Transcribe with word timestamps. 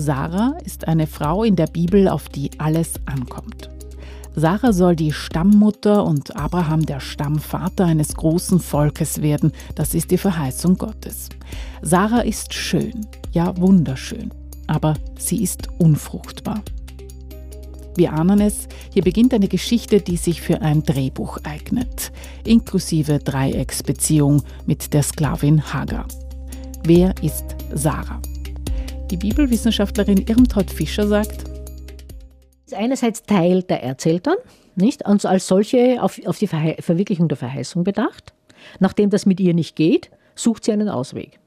Sarah 0.00 0.56
ist 0.64 0.88
eine 0.88 1.06
Frau 1.06 1.44
in 1.44 1.56
der 1.56 1.66
Bibel, 1.66 2.08
auf 2.08 2.28
die 2.28 2.50
alles 2.58 2.94
ankommt. 3.04 3.68
Sarah 4.34 4.72
soll 4.72 4.96
die 4.96 5.12
Stammmutter 5.12 6.04
und 6.04 6.34
Abraham 6.36 6.86
der 6.86 7.00
Stammvater 7.00 7.84
eines 7.84 8.14
großen 8.14 8.60
Volkes 8.60 9.20
werden. 9.20 9.52
Das 9.74 9.94
ist 9.94 10.10
die 10.10 10.18
Verheißung 10.18 10.78
Gottes. 10.78 11.28
Sarah 11.82 12.20
ist 12.20 12.54
schön, 12.54 13.06
ja 13.32 13.56
wunderschön, 13.58 14.30
aber 14.66 14.94
sie 15.18 15.42
ist 15.42 15.68
unfruchtbar. 15.78 16.62
Wir 17.96 18.12
ahnen 18.12 18.40
es, 18.40 18.68
hier 18.92 19.02
beginnt 19.02 19.34
eine 19.34 19.48
Geschichte, 19.48 20.00
die 20.00 20.16
sich 20.16 20.40
für 20.40 20.62
ein 20.62 20.82
Drehbuch 20.84 21.38
eignet, 21.42 22.12
inklusive 22.44 23.18
Dreiecksbeziehung 23.18 24.42
mit 24.64 24.94
der 24.94 25.02
Sklavin 25.02 25.72
Hagar. 25.74 26.06
Wer 26.84 27.14
ist 27.20 27.44
Sarah? 27.74 28.22
Die 29.10 29.16
Bibelwissenschaftlerin 29.16 30.18
Irmtraut 30.28 30.70
Fischer 30.70 31.08
sagt, 31.08 31.42
ist 32.64 32.74
einerseits 32.74 33.24
Teil 33.24 33.64
der 33.64 33.82
Erzähltern, 33.82 34.36
nicht? 34.76 35.04
Und 35.04 35.26
als 35.26 35.48
solche 35.48 36.00
auf, 36.00 36.20
auf 36.26 36.38
die 36.38 36.46
Verhe 36.46 36.76
Verwirklichung 36.78 37.26
der 37.26 37.36
Verheißung 37.36 37.82
bedacht. 37.82 38.32
Nachdem 38.78 39.10
das 39.10 39.26
mit 39.26 39.40
ihr 39.40 39.52
nicht 39.52 39.74
geht, 39.74 40.10
sucht 40.36 40.62
sie 40.62 40.70
einen 40.70 40.88
Ausweg. 40.88 41.40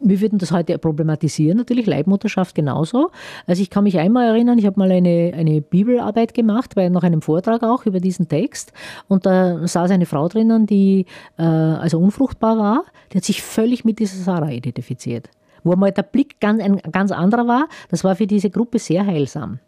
Wir 0.00 0.22
würden 0.22 0.38
das 0.38 0.52
heute 0.52 0.78
problematisieren, 0.78 1.58
natürlich 1.58 1.84
Leibmutterschaft 1.84 2.54
genauso. 2.54 3.10
Also 3.46 3.60
ich 3.60 3.68
kann 3.68 3.84
mich 3.84 3.98
einmal 3.98 4.28
erinnern, 4.28 4.58
ich 4.58 4.64
habe 4.64 4.78
mal 4.78 4.90
eine, 4.90 5.32
eine 5.36 5.60
Bibelarbeit 5.60 6.32
gemacht, 6.32 6.76
bei 6.76 6.88
noch 6.88 7.02
einem 7.02 7.20
Vortrag 7.20 7.62
auch 7.62 7.84
über 7.84 8.00
diesen 8.00 8.28
Text. 8.28 8.72
Und 9.06 9.26
da 9.26 9.66
saß 9.68 9.90
eine 9.90 10.06
Frau 10.06 10.28
drinnen, 10.28 10.66
die 10.66 11.04
äh, 11.36 11.42
also 11.42 11.98
unfruchtbar 11.98 12.56
war, 12.56 12.84
die 13.12 13.18
hat 13.18 13.24
sich 13.24 13.42
völlig 13.42 13.84
mit 13.84 13.98
dieser 13.98 14.16
Sarah 14.16 14.50
identifiziert. 14.50 15.28
Wo 15.66 15.72
einmal 15.72 15.90
der 15.90 16.04
Blick 16.04 16.38
ganz, 16.38 16.62
ein 16.62 16.80
ganz 16.92 17.10
anderer 17.10 17.48
war, 17.48 17.68
das 17.90 18.04
war 18.04 18.14
für 18.14 18.28
diese 18.28 18.50
Gruppe 18.50 18.78
sehr 18.78 19.04
heilsam 19.04 19.58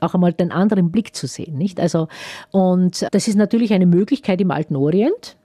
auch 0.00 0.14
einmal 0.14 0.32
den 0.32 0.52
anderen 0.52 0.92
Blick 0.92 1.12
zu 1.16 1.26
sehen, 1.26 1.58
nicht? 1.58 1.80
Also, 1.80 2.06
und 2.52 3.04
das 3.10 3.26
ist 3.26 3.34
natürlich 3.34 3.72
eine 3.72 3.84
Möglichkeit 3.84 4.40
im 4.40 4.52
alten 4.52 4.76
Orient. 4.76 5.36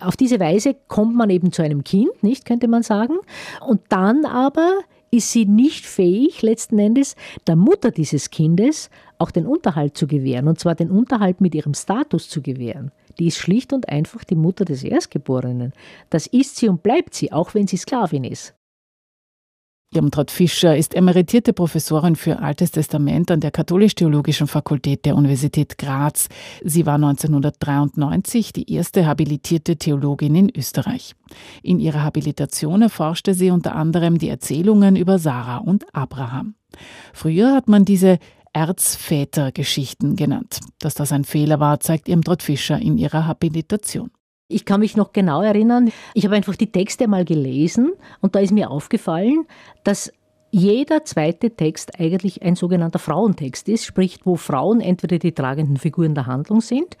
Auf 0.00 0.16
diese 0.16 0.40
Weise 0.40 0.74
kommt 0.88 1.14
man 1.14 1.30
eben 1.30 1.52
zu 1.52 1.62
einem 1.62 1.84
Kind, 1.84 2.24
nicht, 2.24 2.44
könnte 2.44 2.66
man 2.66 2.82
sagen. 2.82 3.18
Und 3.64 3.82
dann 3.88 4.24
aber 4.24 4.80
ist 5.12 5.30
sie 5.30 5.46
nicht 5.46 5.86
fähig, 5.86 6.42
letzten 6.42 6.80
Endes 6.80 7.14
der 7.46 7.54
Mutter 7.54 7.92
dieses 7.92 8.30
Kindes 8.30 8.90
auch 9.18 9.30
den 9.30 9.46
Unterhalt 9.46 9.96
zu 9.96 10.08
gewähren, 10.08 10.48
und 10.48 10.58
zwar 10.58 10.74
den 10.74 10.90
Unterhalt 10.90 11.40
mit 11.40 11.54
ihrem 11.54 11.74
Status 11.74 12.28
zu 12.28 12.42
gewähren. 12.42 12.90
Die 13.18 13.28
ist 13.28 13.38
schlicht 13.38 13.72
und 13.72 13.88
einfach 13.88 14.24
die 14.24 14.36
Mutter 14.36 14.64
des 14.64 14.82
Erstgeborenen. 14.82 15.72
Das 16.10 16.26
ist 16.26 16.56
sie 16.56 16.68
und 16.68 16.82
bleibt 16.82 17.14
sie, 17.14 17.32
auch 17.32 17.54
wenn 17.54 17.66
sie 17.66 17.76
Sklavin 17.76 18.24
ist. 18.24 18.54
Irmtraut 19.92 20.30
Fischer 20.30 20.76
ist 20.76 20.94
emeritierte 20.94 21.52
Professorin 21.52 22.14
für 22.14 22.38
Altes 22.38 22.70
Testament 22.70 23.28
an 23.32 23.40
der 23.40 23.50
Katholisch-Theologischen 23.50 24.46
Fakultät 24.46 25.04
der 25.04 25.16
Universität 25.16 25.78
Graz. 25.78 26.28
Sie 26.62 26.86
war 26.86 26.94
1993 26.94 28.52
die 28.52 28.72
erste 28.72 29.04
habilitierte 29.04 29.78
Theologin 29.78 30.36
in 30.36 30.56
Österreich. 30.56 31.16
In 31.64 31.80
ihrer 31.80 32.04
Habilitation 32.04 32.82
erforschte 32.82 33.34
sie 33.34 33.50
unter 33.50 33.74
anderem 33.74 34.18
die 34.18 34.28
Erzählungen 34.28 34.94
über 34.94 35.18
Sarah 35.18 35.58
und 35.58 35.84
Abraham. 35.92 36.54
Früher 37.12 37.52
hat 37.52 37.68
man 37.68 37.84
diese 37.84 38.20
Erzvätergeschichten 38.52 40.14
genannt. 40.14 40.60
Dass 40.78 40.94
das 40.94 41.10
ein 41.10 41.24
Fehler 41.24 41.58
war, 41.58 41.80
zeigt 41.80 42.08
Irmtraut 42.08 42.44
Fischer 42.44 42.78
in 42.78 42.96
ihrer 42.96 43.26
Habilitation. 43.26 44.12
Ich 44.50 44.64
kann 44.64 44.80
mich 44.80 44.96
noch 44.96 45.12
genau 45.12 45.42
erinnern, 45.42 45.92
ich 46.12 46.24
habe 46.24 46.34
einfach 46.34 46.56
die 46.56 46.72
Texte 46.72 47.06
mal 47.06 47.24
gelesen 47.24 47.92
und 48.20 48.34
da 48.34 48.40
ist 48.40 48.52
mir 48.52 48.70
aufgefallen, 48.70 49.46
dass 49.84 50.12
jeder 50.50 51.04
zweite 51.04 51.50
Text 51.50 52.00
eigentlich 52.00 52.42
ein 52.42 52.56
sogenannter 52.56 52.98
Frauentext 52.98 53.68
ist, 53.68 53.84
sprich, 53.84 54.18
wo 54.24 54.34
Frauen 54.34 54.80
entweder 54.80 55.18
die 55.18 55.32
tragenden 55.32 55.76
Figuren 55.76 56.14
der 56.14 56.26
Handlung 56.26 56.60
sind 56.60 56.96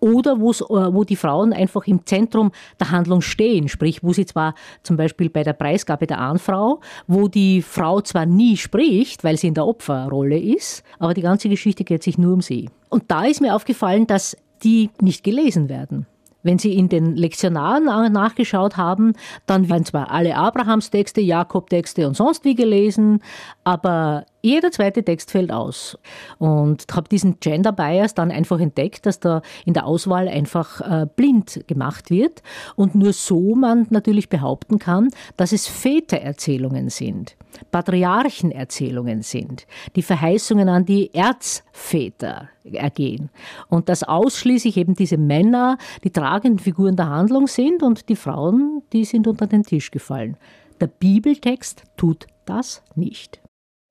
oder 0.00 0.32
äh, 0.32 0.38
wo 0.38 1.04
die 1.04 1.16
Frauen 1.16 1.52
einfach 1.52 1.86
im 1.86 2.06
Zentrum 2.06 2.52
der 2.80 2.90
Handlung 2.90 3.20
stehen, 3.20 3.68
sprich, 3.68 4.02
wo 4.02 4.14
sie 4.14 4.24
zwar 4.24 4.54
zum 4.82 4.96
Beispiel 4.96 5.28
bei 5.28 5.42
der 5.42 5.52
Preisgabe 5.52 6.06
der 6.06 6.18
Ahnfrau, 6.18 6.80
wo 7.06 7.28
die 7.28 7.60
Frau 7.60 8.00
zwar 8.00 8.24
nie 8.24 8.56
spricht, 8.56 9.22
weil 9.22 9.36
sie 9.36 9.48
in 9.48 9.54
der 9.54 9.66
Opferrolle 9.66 10.38
ist, 10.38 10.82
aber 10.98 11.12
die 11.12 11.22
ganze 11.22 11.50
Geschichte 11.50 11.84
geht 11.84 12.02
sich 12.02 12.16
nur 12.16 12.32
um 12.32 12.40
sie. 12.40 12.70
Und 12.88 13.10
da 13.10 13.24
ist 13.24 13.42
mir 13.42 13.54
aufgefallen, 13.54 14.06
dass 14.06 14.36
die 14.62 14.88
nicht 15.00 15.24
gelesen 15.24 15.68
werden. 15.68 16.06
Wenn 16.44 16.58
Sie 16.58 16.74
in 16.74 16.88
den 16.88 17.16
Lektionaren 17.16 18.12
nachgeschaut 18.12 18.76
haben, 18.76 19.14
dann 19.46 19.68
werden 19.68 19.84
zwar 19.84 20.12
alle 20.12 20.36
Abrahamstexte, 20.36 21.20
Jakob-Texte 21.20 22.06
und 22.06 22.16
sonst 22.16 22.44
wie 22.44 22.54
gelesen, 22.54 23.20
aber 23.64 24.26
jeder 24.44 24.70
zweite 24.70 25.02
Text 25.02 25.30
fällt 25.30 25.50
aus. 25.50 25.98
Und 26.38 26.84
habe 26.94 27.08
diesen 27.08 27.40
Gender 27.40 27.72
Bias 27.72 28.14
dann 28.14 28.30
einfach 28.30 28.60
entdeckt, 28.60 29.06
dass 29.06 29.18
da 29.18 29.40
in 29.64 29.72
der 29.72 29.86
Auswahl 29.86 30.28
einfach 30.28 30.80
äh, 30.80 31.06
blind 31.16 31.64
gemacht 31.66 32.10
wird 32.10 32.42
und 32.76 32.94
nur 32.94 33.14
so 33.14 33.54
man 33.54 33.86
natürlich 33.90 34.28
behaupten 34.28 34.78
kann, 34.78 35.08
dass 35.38 35.52
es 35.52 35.66
Vätererzählungen 35.66 36.90
sind, 36.90 37.36
Patriarchenerzählungen 37.70 39.22
sind, 39.22 39.66
die 39.96 40.02
Verheißungen 40.02 40.68
an 40.68 40.84
die 40.84 41.14
Erzväter 41.14 42.50
ergehen. 42.70 43.30
Und 43.68 43.88
dass 43.88 44.02
ausschließlich 44.02 44.76
eben 44.76 44.94
diese 44.94 45.16
Männer 45.16 45.78
die 46.04 46.10
tragenden 46.10 46.58
Figuren 46.58 46.96
der 46.96 47.08
Handlung 47.08 47.46
sind 47.46 47.82
und 47.82 48.10
die 48.10 48.16
Frauen, 48.16 48.82
die 48.92 49.06
sind 49.06 49.26
unter 49.26 49.46
den 49.46 49.62
Tisch 49.62 49.90
gefallen. 49.90 50.36
Der 50.80 50.88
Bibeltext 50.88 51.84
tut 51.96 52.26
das 52.44 52.82
nicht. 52.94 53.43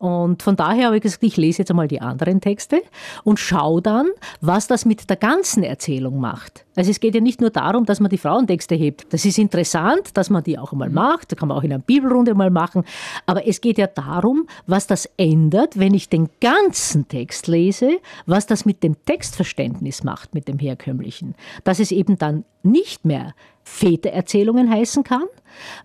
Und 0.03 0.43
von 0.43 0.57
daher 0.57 0.87
habe 0.87 0.97
ich 0.97 1.01
gesagt, 1.01 1.23
ich 1.23 1.37
lese 1.37 1.59
jetzt 1.59 1.69
einmal 1.69 1.87
die 1.87 2.01
anderen 2.01 2.41
Texte 2.41 2.81
und 3.23 3.39
schaue 3.39 3.81
dann, 3.81 4.09
was 4.41 4.67
das 4.67 4.83
mit 4.83 5.09
der 5.09 5.15
ganzen 5.15 5.63
Erzählung 5.63 6.19
macht. 6.19 6.65
Also 6.75 6.91
es 6.91 6.99
geht 6.99 7.15
ja 7.15 7.21
nicht 7.21 7.39
nur 7.39 7.51
darum, 7.51 7.85
dass 7.85 8.01
man 8.01 8.09
die 8.09 8.17
Frauentexte 8.17 8.75
hebt. 8.75 9.13
Das 9.13 9.23
ist 9.23 9.37
interessant, 9.37 10.17
dass 10.17 10.29
man 10.29 10.43
die 10.43 10.59
auch 10.59 10.73
einmal 10.73 10.89
macht. 10.89 11.31
Das 11.31 11.39
kann 11.39 11.47
man 11.47 11.57
auch 11.57 11.63
in 11.63 11.71
einer 11.71 11.81
Bibelrunde 11.81 12.35
mal 12.35 12.49
machen. 12.49 12.83
Aber 13.27 13.47
es 13.47 13.61
geht 13.61 13.77
ja 13.77 13.87
darum, 13.87 14.45
was 14.67 14.87
das 14.87 15.09
ändert, 15.15 15.79
wenn 15.79 15.93
ich 15.93 16.09
den 16.09 16.27
ganzen 16.41 17.07
Text 17.07 17.47
lese, 17.47 17.99
was 18.25 18.45
das 18.45 18.65
mit 18.65 18.83
dem 18.83 18.97
Textverständnis 19.05 20.03
macht, 20.03 20.35
mit 20.35 20.49
dem 20.49 20.59
herkömmlichen. 20.59 21.33
Dass 21.63 21.79
es 21.79 21.93
eben 21.93 22.17
dann 22.17 22.43
nicht 22.61 23.05
mehr 23.05 23.35
Vätererzählungen 23.63 24.69
heißen 24.69 25.05
kann, 25.05 25.23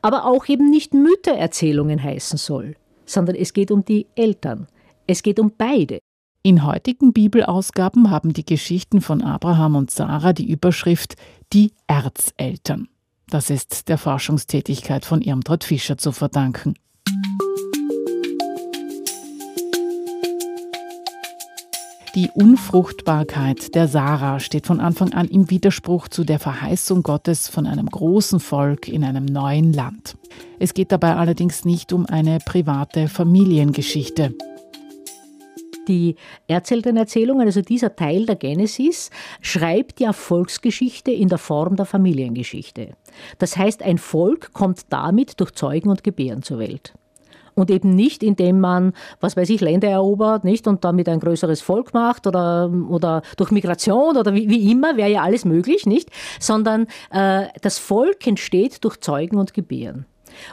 aber 0.03 0.25
auch 0.25 0.49
eben 0.49 0.71
nicht 0.71 0.93
Müttererzählungen 0.93 2.03
heißen 2.03 2.37
soll 2.37 2.75
sondern 3.09 3.37
es 3.37 3.53
geht 3.53 3.71
um 3.71 3.85
die 3.85 4.07
Eltern. 4.15 4.67
Es 5.07 5.23
geht 5.23 5.41
um 5.41 5.53
beide. 5.57 5.99
In 6.43 6.65
heutigen 6.65 7.13
Bibelausgaben 7.13 8.11
haben 8.11 8.33
die 8.33 8.47
Geschichten 8.47 9.01
von 9.01 9.23
Abraham 9.23 9.77
und 9.77 9.91
Sarah 9.91 10.33
die 10.33 10.51
Überschrift 10.51 11.17
Die 11.53 11.73
Erzeltern. 11.87 12.89
Das 13.29 13.51
ist 13.51 13.89
der 13.89 13.99
Forschungstätigkeit 13.99 15.05
von 15.05 15.21
Irmtraut 15.21 15.65
Fischer 15.65 15.99
zu 15.99 16.13
verdanken. 16.13 16.75
Die 22.15 22.31
Unfruchtbarkeit 22.35 23.75
der 23.75 23.87
Sarah 23.87 24.41
steht 24.41 24.67
von 24.67 24.81
Anfang 24.81 25.13
an 25.13 25.29
im 25.29 25.51
Widerspruch 25.51 26.09
zu 26.09 26.25
der 26.25 26.39
Verheißung 26.39 27.03
Gottes 27.03 27.49
von 27.49 27.67
einem 27.67 27.87
großen 27.87 28.41
Volk 28.41 28.89
in 28.89 29.05
einem 29.05 29.25
neuen 29.25 29.73
Land. 29.73 30.17
Es 30.61 30.75
geht 30.75 30.91
dabei 30.91 31.15
allerdings 31.15 31.65
nicht 31.65 31.93
um 31.93 32.07
eine 32.07 32.39
private 32.45 33.09
Familiengeschichte. 33.09 34.35
Die 35.87 36.17
Erzähltenerzählungen, 36.49 37.47
also 37.47 37.63
dieser 37.63 37.95
Teil 37.97 38.27
der 38.27 38.37
Genesis, 38.37 39.11
schreibt 39.41 40.01
ja 40.01 40.13
Volksgeschichte 40.13 41.13
in 41.13 41.29
der 41.29 41.39
Form 41.39 41.77
der 41.77 41.87
Familiengeschichte. 41.87 42.95
Das 43.39 43.57
heißt, 43.57 43.83
ein 43.83 43.99
Volk 43.99 44.53
kommt 44.53 44.81
damit 44.91 45.41
durch 45.41 45.53
Zeugen 45.53 45.89
und 45.89 46.05
Gebären 46.05 46.43
zur 46.43 46.59
Welt 46.59 46.93
und 47.55 47.71
eben 47.71 47.95
nicht, 47.95 48.23
indem 48.23 48.61
man, 48.61 48.93
was 49.21 49.37
weiß 49.37 49.51
ich, 49.51 49.61
Länder 49.61 49.89
erobert, 49.89 50.45
nicht 50.45 50.69
und 50.69 50.85
damit 50.85 51.09
ein 51.09 51.19
größeres 51.19 51.61
Volk 51.61 51.93
macht 51.93 52.27
oder, 52.27 52.71
oder 52.89 53.23
durch 53.37 53.51
Migration 53.51 54.17
oder 54.17 54.33
wie, 54.33 54.49
wie 54.49 54.71
immer, 54.71 54.97
wäre 54.97 55.11
ja 55.11 55.23
alles 55.23 55.45
möglich, 55.45 55.85
nicht, 55.85 56.11
sondern 56.39 56.87
äh, 57.11 57.47
das 57.61 57.79
Volk 57.79 58.27
entsteht 58.27 58.85
durch 58.85 59.01
Zeugen 59.01 59.39
und 59.39 59.55
Gebären. 59.55 60.07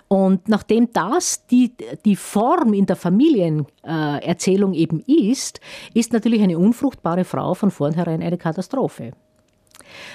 Und 0.07 0.47
nachdem 0.47 0.91
das 0.93 1.45
die, 1.47 1.73
die 2.05 2.15
Form 2.15 2.73
in 2.73 2.85
der 2.85 2.95
Familienerzählung 2.95 4.73
äh, 4.73 4.77
eben 4.77 4.99
ist, 5.01 5.59
ist 5.93 6.13
natürlich 6.13 6.41
eine 6.41 6.57
unfruchtbare 6.57 7.23
Frau 7.25 7.53
von 7.53 7.71
vornherein 7.71 8.21
eine 8.21 8.37
Katastrophe. 8.37 9.11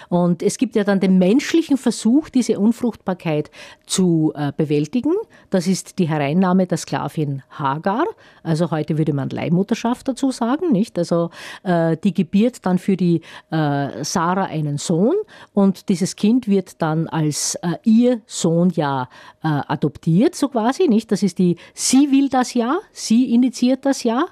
Und 0.08 0.42
es 0.42 0.58
gibt 0.58 0.76
ja 0.76 0.84
dann 0.84 1.00
den 1.00 1.18
menschlichen 1.18 1.76
Versuch, 1.76 2.28
diese 2.28 2.58
Unfruchtbarkeit 2.58 3.50
zu 3.86 4.32
äh, 4.34 4.52
bewältigen. 4.56 5.12
Das 5.50 5.66
ist 5.66 5.98
die 5.98 6.08
Hereinnahme 6.08 6.66
der 6.66 6.78
Sklavin 6.78 7.42
Hagar. 7.50 8.04
Also 8.42 8.70
heute 8.70 8.98
würde 8.98 9.12
man 9.12 9.30
Leihmutterschaft 9.30 10.08
dazu 10.08 10.30
sagen, 10.30 10.72
nicht? 10.72 10.98
Also 10.98 11.30
äh, 11.62 11.96
die 11.96 12.14
gebiert 12.14 12.64
dann 12.66 12.78
für 12.78 12.96
die 12.96 13.20
äh, 13.50 14.04
Sarah 14.04 14.44
einen 14.44 14.78
Sohn 14.78 15.16
und 15.52 15.88
dieses 15.88 16.16
Kind 16.16 16.48
wird 16.48 16.80
dann 16.80 17.08
als 17.08 17.56
äh, 17.56 17.76
ihr 17.84 18.20
Sohn 18.26 18.70
ja 18.70 19.08
äh, 19.42 19.48
adoptiert, 19.48 20.34
so 20.34 20.48
quasi, 20.48 20.88
nicht? 20.88 21.12
Das 21.12 21.22
ist 21.22 21.38
die, 21.38 21.56
sie 21.74 22.10
will 22.10 22.28
das 22.28 22.54
ja, 22.54 22.78
sie 22.92 23.32
initiiert 23.34 23.84
das 23.86 24.02
ja. 24.02 24.26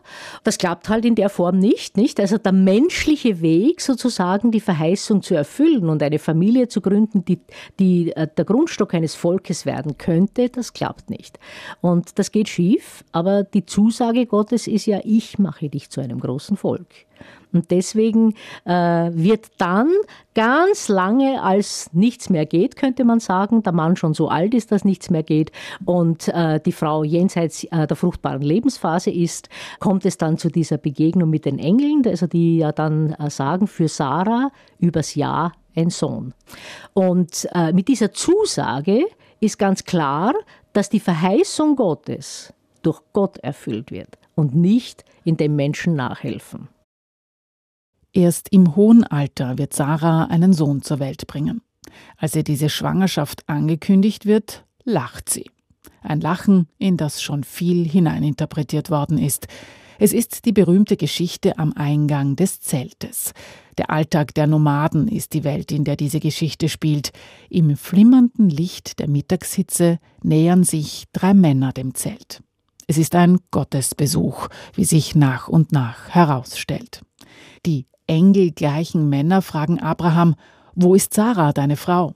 Das 0.44 0.58
klappt 0.58 0.88
halt 0.88 1.05
in 1.05 1.14
der 1.14 1.29
Form 1.29 1.58
nicht, 1.58 1.96
nicht? 1.96 2.20
Also 2.20 2.38
der 2.38 2.52
menschliche 2.52 3.40
Weg 3.40 3.81
sozusagen 3.81 4.50
die 4.50 4.61
Verheißung 4.61 5.23
zu 5.29 5.35
erfüllen 5.35 5.91
und 5.91 6.03
eine 6.03 6.19
Familie 6.19 6.69
zu 6.69 6.81
gründen, 6.81 7.23
die, 7.23 7.39
die 7.79 8.17
äh, 8.17 8.27
der 8.35 8.47
Grundstock 8.47 8.95
eines 8.95 9.15
Volkes 9.15 9.67
werden 9.67 9.99
könnte, 9.99 10.49
das 10.49 10.73
klappt 10.73 11.11
nicht. 11.11 11.39
Und 11.83 12.19
das 12.19 12.33
geht 12.33 12.49
schief, 12.49 13.05
aber 13.13 13.45
die 13.45 13.67
Zusage 13.67 14.25
Gottes 14.25 14.67
ist 14.67 14.87
ja, 14.87 15.01
ich 15.05 15.39
mache 15.39 15.69
dich 15.69 15.91
zu 15.91 16.01
einem 16.01 16.19
großen 16.19 16.57
Volk. 16.57 16.87
Und 17.53 17.71
deswegen 17.71 18.35
äh, 18.65 18.71
wird 18.73 19.49
dann 19.59 19.91
ganz 20.35 20.89
lange, 20.89 21.43
als 21.43 21.91
nichts 21.93 22.31
mehr 22.31 22.47
geht, 22.47 22.77
könnte 22.77 23.05
man 23.05 23.21
sagen, 23.21 23.62
der 23.62 23.73
Mann 23.73 23.97
schon 23.97 24.15
so 24.15 24.29
alt 24.29 24.55
ist, 24.55 24.71
dass 24.71 24.85
nichts 24.85 25.11
mehr 25.11 25.23
geht 25.23 25.50
und 25.85 26.29
äh, 26.29 26.61
die 26.61 26.73
Frau 26.73 27.03
jenseits 27.03 27.65
äh, 27.65 27.87
der 27.87 27.97
fruchtbaren 27.97 28.43
Lebensphase 28.43 29.11
ist, 29.11 29.49
kommt 29.81 30.05
es 30.05 30.19
dann 30.19 30.39
zu 30.39 30.49
dieser 30.49 30.79
Begegnung 30.79 31.31
mit 31.31 31.45
den 31.45 31.59
Engeln, 31.59 32.03
also 32.06 32.27
die 32.27 32.59
ja 32.59 32.73
dann 32.73 33.15
äh, 33.15 33.31
sagen, 33.31 33.67
für 33.67 33.89
Sarah 33.89 34.50
übers 34.79 35.15
Jahr 35.15 35.53
ein 35.75 35.91
Sohn. 35.91 36.35
Und 36.93 37.49
äh, 37.55 37.73
mit 37.73 37.89
dieser 37.89 38.12
Zusage 38.12 39.06
ist 39.41 39.59
ganz 39.59 39.85
klar, 39.85 40.35
dass 40.73 40.89
die 40.89 41.00
Verheißung 41.00 41.77
Gottes 41.77 42.53
durch 42.83 43.00
Gott 43.12 43.39
erfüllt 43.39 43.91
wird 43.91 44.19
und 44.35 44.55
nicht 44.55 45.05
indem 45.25 45.56
Menschen 45.56 45.95
nachhelfen. 45.95 46.69
Erst 48.19 48.49
im 48.50 48.75
hohen 48.75 49.05
Alter 49.05 49.59
wird 49.59 49.73
Sarah 49.73 50.25
einen 50.25 50.53
Sohn 50.53 50.82
zur 50.82 50.99
Welt 50.99 51.29
bringen. 51.29 51.61
Als 52.17 52.35
ihr 52.35 52.43
diese 52.43 52.69
Schwangerschaft 52.69 53.49
angekündigt 53.49 54.26
wird, 54.26 54.65
lacht 54.82 55.31
sie. 55.31 55.49
Ein 56.03 56.20
Lachen, 56.20 56.67
in 56.79 56.97
das 56.97 57.23
schon 57.23 57.44
viel 57.44 57.88
hineininterpretiert 57.88 58.91
worden 58.91 59.19
ist. 59.19 59.47
Es 60.00 60.12
ist 60.12 60.47
die 60.47 60.53
berühmte 60.53 60.97
Geschichte 60.97 61.61
am 61.61 61.73
Eingang 61.75 62.35
des 62.35 62.61
Zeltes. 62.61 63.35
Der 63.79 63.88
Alltag 63.91 64.35
der 64.35 64.49
Nomaden 64.49 65.06
ist 65.06 65.32
die 65.32 65.44
Welt, 65.44 65.71
in 65.71 65.85
der 65.85 65.94
diese 65.94 66.19
Geschichte 66.19 66.69
spielt. 66.69 67.12
Im 67.49 67.76
flimmernden 67.76 68.50
Licht 68.50 68.99
der 68.99 69.09
Mittagshitze 69.09 70.00
nähern 70.25 70.64
sich 70.64 71.05
drei 71.12 71.35
Männer 71.35 71.73
dem 71.73 71.94
Zelt. 71.94 72.43
Es 72.88 72.99
ist 72.99 73.14
ein 73.14 73.38
Gottesbesuch, 73.53 74.49
wie 74.75 74.87
sich 74.87 75.14
nach 75.14 75.47
und 75.47 75.71
nach 75.71 76.09
herausstellt. 76.09 77.03
Die 77.64 77.87
engelgleichen 78.09 79.09
Männer 79.09 79.43
fragen 79.43 79.79
Abraham, 79.79 80.35
wo 80.75 80.95
ist 80.95 81.15
Sarah, 81.15 81.53
deine 81.53 81.77
Frau? 81.77 82.15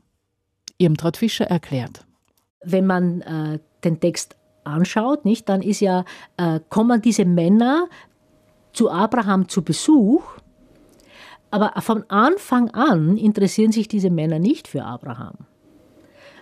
Irmtraut 0.79 1.17
Fischer 1.17 1.47
erklärt. 1.47 2.05
Wenn 2.65 2.87
man 2.87 3.21
äh, 3.21 3.59
den 3.85 4.00
Text 4.00 4.37
anschaut, 4.65 5.25
nicht, 5.25 5.49
dann 5.49 5.62
ist 5.62 5.81
ja, 5.81 6.05
äh, 6.37 6.61
kommen 6.69 7.03
diese 7.03 7.25
Männer 7.25 7.87
zu 8.73 8.91
Abraham 8.91 9.49
zu 9.49 9.62
Besuch, 9.62 10.23
aber 11.50 11.81
von 11.83 12.05
Anfang 12.09 12.71
an 12.71 13.17
interessieren 13.17 13.73
sich 13.73 13.87
diese 13.87 14.11
Männer 14.11 14.39
nicht 14.39 14.69
für 14.69 14.85
Abraham. 14.85 15.35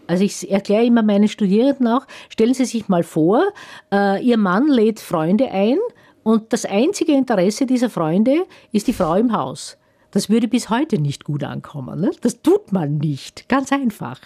Also 0.06 0.25
ich 0.25 0.50
erkläre 0.50 0.85
immer 0.85 1.02
meinen 1.02 1.29
Studierenden 1.29 1.87
auch, 1.88 2.06
stellen 2.29 2.55
Sie 2.55 2.64
sich 2.64 2.88
mal 2.88 3.02
vor, 3.02 3.44
äh, 3.93 4.23
Ihr 4.25 4.38
Mann 4.38 4.69
lädt 4.69 5.00
Freunde 5.00 5.50
ein 5.50 5.79
und 6.22 6.52
das 6.52 6.64
einzige 6.64 7.12
Interesse 7.12 7.67
dieser 7.67 7.90
Freunde 7.90 8.44
ist 8.72 8.87
die 8.87 8.93
Frau 8.93 9.14
im 9.14 9.32
Haus. 9.32 9.76
Das 10.11 10.28
würde 10.28 10.49
bis 10.49 10.70
heute 10.70 10.99
nicht 10.99 11.25
gut 11.25 11.44
ankommen. 11.44 12.00
Ne? 12.00 12.11
Das 12.20 12.43
tut 12.43 12.72
man 12.72 12.99
nicht. 12.99 13.49
Ganz 13.49 13.72
einfach. 13.72 14.20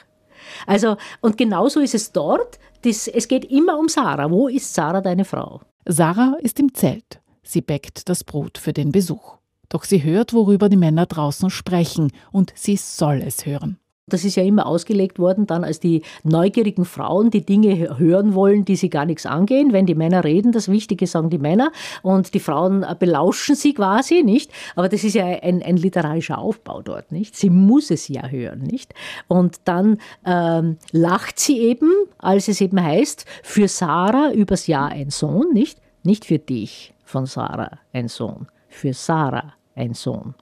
Also, 0.67 0.97
und 1.21 1.37
genauso 1.37 1.81
ist 1.81 1.95
es 1.95 2.13
dort. 2.13 2.59
Das, 2.83 3.07
es 3.09 3.29
geht 3.29 3.45
immer 3.45 3.79
um 3.79 3.89
Sarah. 3.89 4.31
Wo 4.31 4.49
ist 4.49 4.75
Sarah, 4.75 5.01
deine 5.01 5.25
Frau? 5.25 5.61
Sarah 5.87 6.37
ist 6.41 6.59
im 6.59 6.75
Zelt. 6.75 7.21
Sie 7.43 7.61
bäckt 7.61 8.09
das 8.09 8.25
Brot 8.25 8.59
für 8.59 8.73
den 8.73 8.93
Besuch. 8.93 9.37
Doch 9.69 9.85
sie 9.85 10.03
hört, 10.03 10.33
worüber 10.33 10.69
die 10.69 10.77
Männer 10.77 11.07
draußen 11.07 11.51
sprechen, 11.51 12.13
und 12.33 12.53
sie 12.55 12.77
soll 12.77 13.23
es 13.23 13.45
hören. 13.45 13.79
Das 14.07 14.23
ist 14.23 14.37
ja 14.37 14.43
immer 14.43 14.67
ausgelegt 14.67 15.19
worden 15.19 15.47
dann 15.47 15.65
als 15.65 15.81
die 15.81 16.03
neugierigen 16.25 16.85
Frauen, 16.85 17.31
die 17.31 17.45
Dinge 17.45 17.99
hören 17.99 18.35
wollen, 18.35 18.67
die 18.67 18.77
sie 18.77 18.91
gar 18.91 19.07
nichts 19.07 19.25
angehen. 19.25 19.73
Wenn 19.73 19.87
die 19.87 19.95
Männer 19.95 20.25
reden, 20.25 20.53
das 20.53 20.69
Wichtige 20.69 21.07
sagen 21.07 21.31
die 21.31 21.39
Männer 21.39 21.73
und 22.03 22.35
die 22.35 22.41
Frauen 22.41 22.85
belauschen 22.99 23.55
sie 23.55 23.73
quasi, 23.73 24.23
nicht? 24.23 24.53
Aber 24.77 24.91
das 24.91 25.05
ist 25.05 25.15
ja 25.15 25.25
ein, 25.25 25.63
ein 25.63 25.79
literarischer 25.79 26.37
Aufbau 26.37 26.83
dort, 26.83 27.13
nicht? 27.13 27.35
Sie 27.35 27.49
muss 27.49 27.91
es 27.91 28.09
ja 28.09 28.29
hören, 28.29 28.61
nicht? 28.61 28.93
Und 29.27 29.61
dann 29.65 29.97
ähm, 30.27 30.77
lacht 30.93 31.39
sie 31.39 31.61
eben, 31.61 31.91
als 32.19 32.49
es 32.49 32.61
eben 32.61 32.83
heißt, 32.83 33.25
für 33.43 33.69
Sarah 33.69 34.33
übers 34.33 34.67
Jahr 34.67 34.91
ein 34.91 35.09
Sohn, 35.09 35.55
nicht? 35.55 35.81
Nicht 36.03 36.27
für 36.27 36.39
dich 36.39 36.93
von 37.07 37.25
Sarah 37.25 37.79
ein 37.95 38.09
Sohn, 38.09 38.49
für 38.69 38.93
Sarah 38.93 39.55
ein 39.75 39.95
Sohn. 39.95 40.35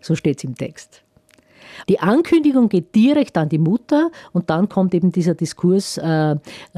So 0.00 0.14
steht 0.14 0.38
es 0.38 0.44
im 0.44 0.54
Text. 0.54 1.02
Die 1.88 2.00
Ankündigung 2.00 2.68
geht 2.68 2.94
direkt 2.94 3.36
an 3.38 3.48
die 3.48 3.58
Mutter 3.58 4.10
und 4.32 4.50
dann 4.50 4.68
kommt 4.68 4.94
eben 4.94 5.12
dieser 5.12 5.34
Diskurs, 5.34 5.98
äh, 5.98 6.36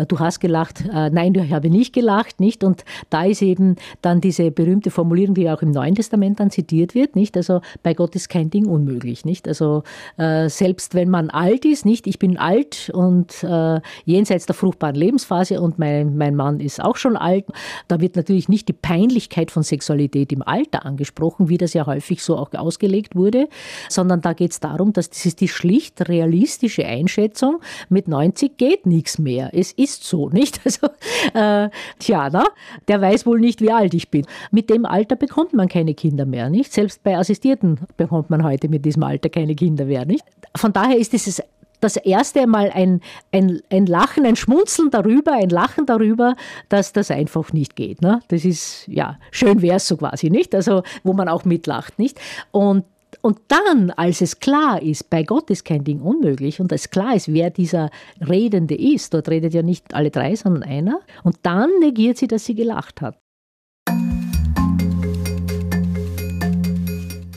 du 0.09 0.19
hast 0.19 0.41
gelacht, 0.41 0.85
äh, 0.93 1.11
nein, 1.11 1.35
ich 1.35 1.53
habe 1.53 1.71
nicht 1.71 1.93
gelacht, 1.93 2.41
nicht? 2.41 2.65
Und 2.65 2.85
da 3.11 3.25
ist 3.25 3.43
eben 3.43 3.77
dann 4.01 4.21
diese 4.21 4.51
berühmte 4.51 4.91
Formulierung, 4.91 5.35
die 5.35 5.51
auch 5.51 5.63
im 5.63 5.71
Neuen 5.71 5.95
Testament 5.95 6.41
dann 6.41 6.51
zitiert 6.51 6.95
wird, 6.95 7.17
nicht? 7.17 7.37
Also 7.37 7.61
bei 7.83 7.95
Gott 7.95 8.15
ist 8.15 8.29
kein 8.29 8.51
Ding 8.51 8.67
unmöglich, 8.67 9.25
nicht? 9.25 9.49
Also 9.49 9.83
äh, 10.17 10.49
selbst 10.49 10.95
wenn 10.95 11.09
man 11.09 11.31
alt 11.31 11.65
ist, 11.65 11.85
nicht? 11.85 12.07
Ich 12.07 12.19
bin 12.19 12.39
alt 12.39 12.91
und 12.95 13.43
äh, 13.43 13.81
jenseits 14.05 14.47
der 14.47 14.55
fruchtbaren 14.55 14.97
Lebensphase 14.97 15.61
und 15.61 15.79
mein, 15.79 16.17
mein 16.17 16.35
Mann 16.35 16.61
ist 16.61 16.83
auch 16.83 16.97
schon 16.97 17.17
alt, 17.17 17.47
da 17.89 18.01
wird 18.01 18.17
natürlich 18.17 18.49
nicht 18.49 18.69
die 18.69 18.73
Peinlichkeit 18.73 19.51
von 19.51 19.63
Sexualität 19.63 20.33
im 20.33 20.43
Alter 20.43 20.85
angesprochen, 20.85 21.49
wie 21.49 21.59
das 21.59 21.75
ja 21.75 21.87
häufig 21.87 22.23
so 22.23 22.37
auch 22.37 22.53
ausgelegt 22.55 23.15
wurde, 23.15 23.49
sondern 23.89 24.21
da 24.21 24.33
geht 24.33 24.53
es 24.53 24.61
darum, 24.61 24.82
dass 24.91 25.11
das 25.11 25.27
ist 25.27 25.41
die 25.41 25.49
schlicht 25.49 26.09
realistische 26.09 26.85
Einschätzung, 26.85 27.61
mit 27.89 28.09
90 28.09 28.57
geht 28.57 28.87
nichts 28.87 29.19
mehr. 29.19 29.51
Es 29.53 29.71
ist 29.73 30.03
so, 30.03 30.29
nicht? 30.33 30.61
Also, 30.65 30.87
äh, 31.35 31.71
tja, 31.99 32.31
na, 32.33 32.45
der 32.89 33.01
weiß 33.01 33.27
wohl 33.27 33.39
nicht, 33.39 33.61
wie 33.61 33.71
alt 33.71 33.95
ich 33.95 34.11
bin. 34.11 34.27
Mit 34.51 34.71
dem 34.71 34.87
Alter 34.87 35.15
bekommt 35.15 35.53
man 35.53 35.69
keine 35.69 35.95
Kinder 35.95 36.25
mehr, 36.25 36.51
nicht? 36.51 36.73
Selbst 36.73 37.03
bei 37.05 37.17
Assistierten 37.17 37.79
bekommt 37.97 38.31
man 38.31 38.43
heute 38.43 38.69
mit 38.69 38.85
diesem 38.85 39.03
Alter 39.05 39.29
keine 39.29 39.55
Kinder 39.55 39.85
mehr, 39.85 40.05
nicht? 40.05 40.25
Von 40.57 40.73
daher 40.73 40.97
ist 40.97 41.15
es 41.15 41.43
das 41.83 41.97
erste 41.97 42.47
Mal 42.47 42.71
ein, 42.73 43.01
ein, 43.33 43.61
ein 43.71 43.87
Lachen, 43.87 44.25
ein 44.25 44.37
Schmunzeln 44.37 44.91
darüber, 44.91 45.33
ein 45.33 45.51
Lachen 45.51 45.85
darüber, 45.85 46.35
dass 46.69 46.93
das 46.93 47.11
einfach 47.11 47.53
nicht 47.53 47.77
geht. 47.77 48.01
Ne? 48.01 48.21
Das 48.29 48.45
ist, 48.45 48.87
ja, 48.89 49.19
schön 49.31 49.61
wäre 49.61 49.77
es 49.77 49.89
so 49.89 49.97
quasi, 49.97 50.31
nicht? 50.31 50.55
Also, 50.55 50.83
wo 51.03 51.13
man 51.13 51.29
auch 51.29 51.45
mitlacht, 51.45 51.99
nicht? 51.99 52.19
Und 52.53 52.85
und 53.23 53.39
dann, 53.47 53.91
als 53.93 54.21
es 54.21 54.41
klar 54.41 54.83
ist, 54.83 55.09
bei 55.09 55.23
Gott 55.23 55.49
ist 55.49 55.65
kein 55.65 55.85
Ding 55.85 56.01
unmöglich 56.01 56.61
und 56.61 56.73
es 56.73 56.91
klar 56.91 57.15
ist, 57.15 57.33
wer 57.33 57.51
dieser 57.51 57.91
Redende 58.21 58.75
ist, 58.75 59.15
dort 59.15 59.29
redet 59.29 59.55
ja 59.55 59.63
nicht 59.63 59.95
alle 59.95 60.11
drei, 60.11 60.35
sondern 60.35 60.65
einer, 60.65 61.01
und 61.23 61.37
dann 61.43 61.71
negiert 61.81 62.19
sie, 62.19 62.27
dass 62.27 62.45
sie 62.45 62.57
gelacht 62.57 63.01
hat. 63.01 63.17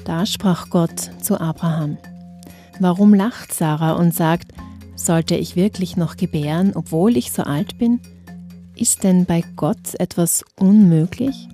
Da 0.04 0.25
sprach 0.25 0.70
Gott 0.72 1.00
zu 1.22 1.39
Abraham. 1.39 1.98
Warum 2.80 3.13
lacht 3.13 3.54
Sarah 3.54 3.94
und 3.94 4.13
sagt, 4.13 4.54
sollte 4.96 5.36
ich 5.36 5.56
wirklich 5.56 5.98
noch 5.98 6.18
gebären, 6.18 6.72
obwohl 6.74 7.15
ich 7.15 7.32
so 7.32 7.44
alt 7.44 7.77
bin? 7.77 8.00
Ist 8.75 9.04
denn 9.04 9.25
bei 9.25 9.44
Gott 9.56 9.94
etwas 10.00 10.44
unmöglich? 10.60 11.48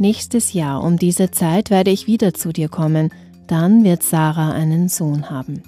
Nächstes 0.00 0.54
Jahr 0.54 0.82
um 0.82 0.96
diese 0.96 1.30
Zeit 1.30 1.68
werde 1.68 1.90
ich 1.90 2.06
wieder 2.06 2.32
zu 2.32 2.54
dir 2.54 2.70
kommen, 2.70 3.10
dann 3.46 3.84
wird 3.84 4.02
Sarah 4.02 4.50
einen 4.50 4.88
Sohn 4.88 5.28
haben. 5.28 5.62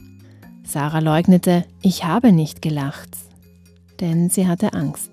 Sarah 0.65 1.01
leugnete, 1.01 1.67
ich 1.83 2.05
habe 2.07 2.33
nicht 2.33 2.63
gelacht, 2.63 3.11
denn 4.01 4.31
sie 4.31 4.47
hatte 4.49 4.73
Angst. 4.73 5.11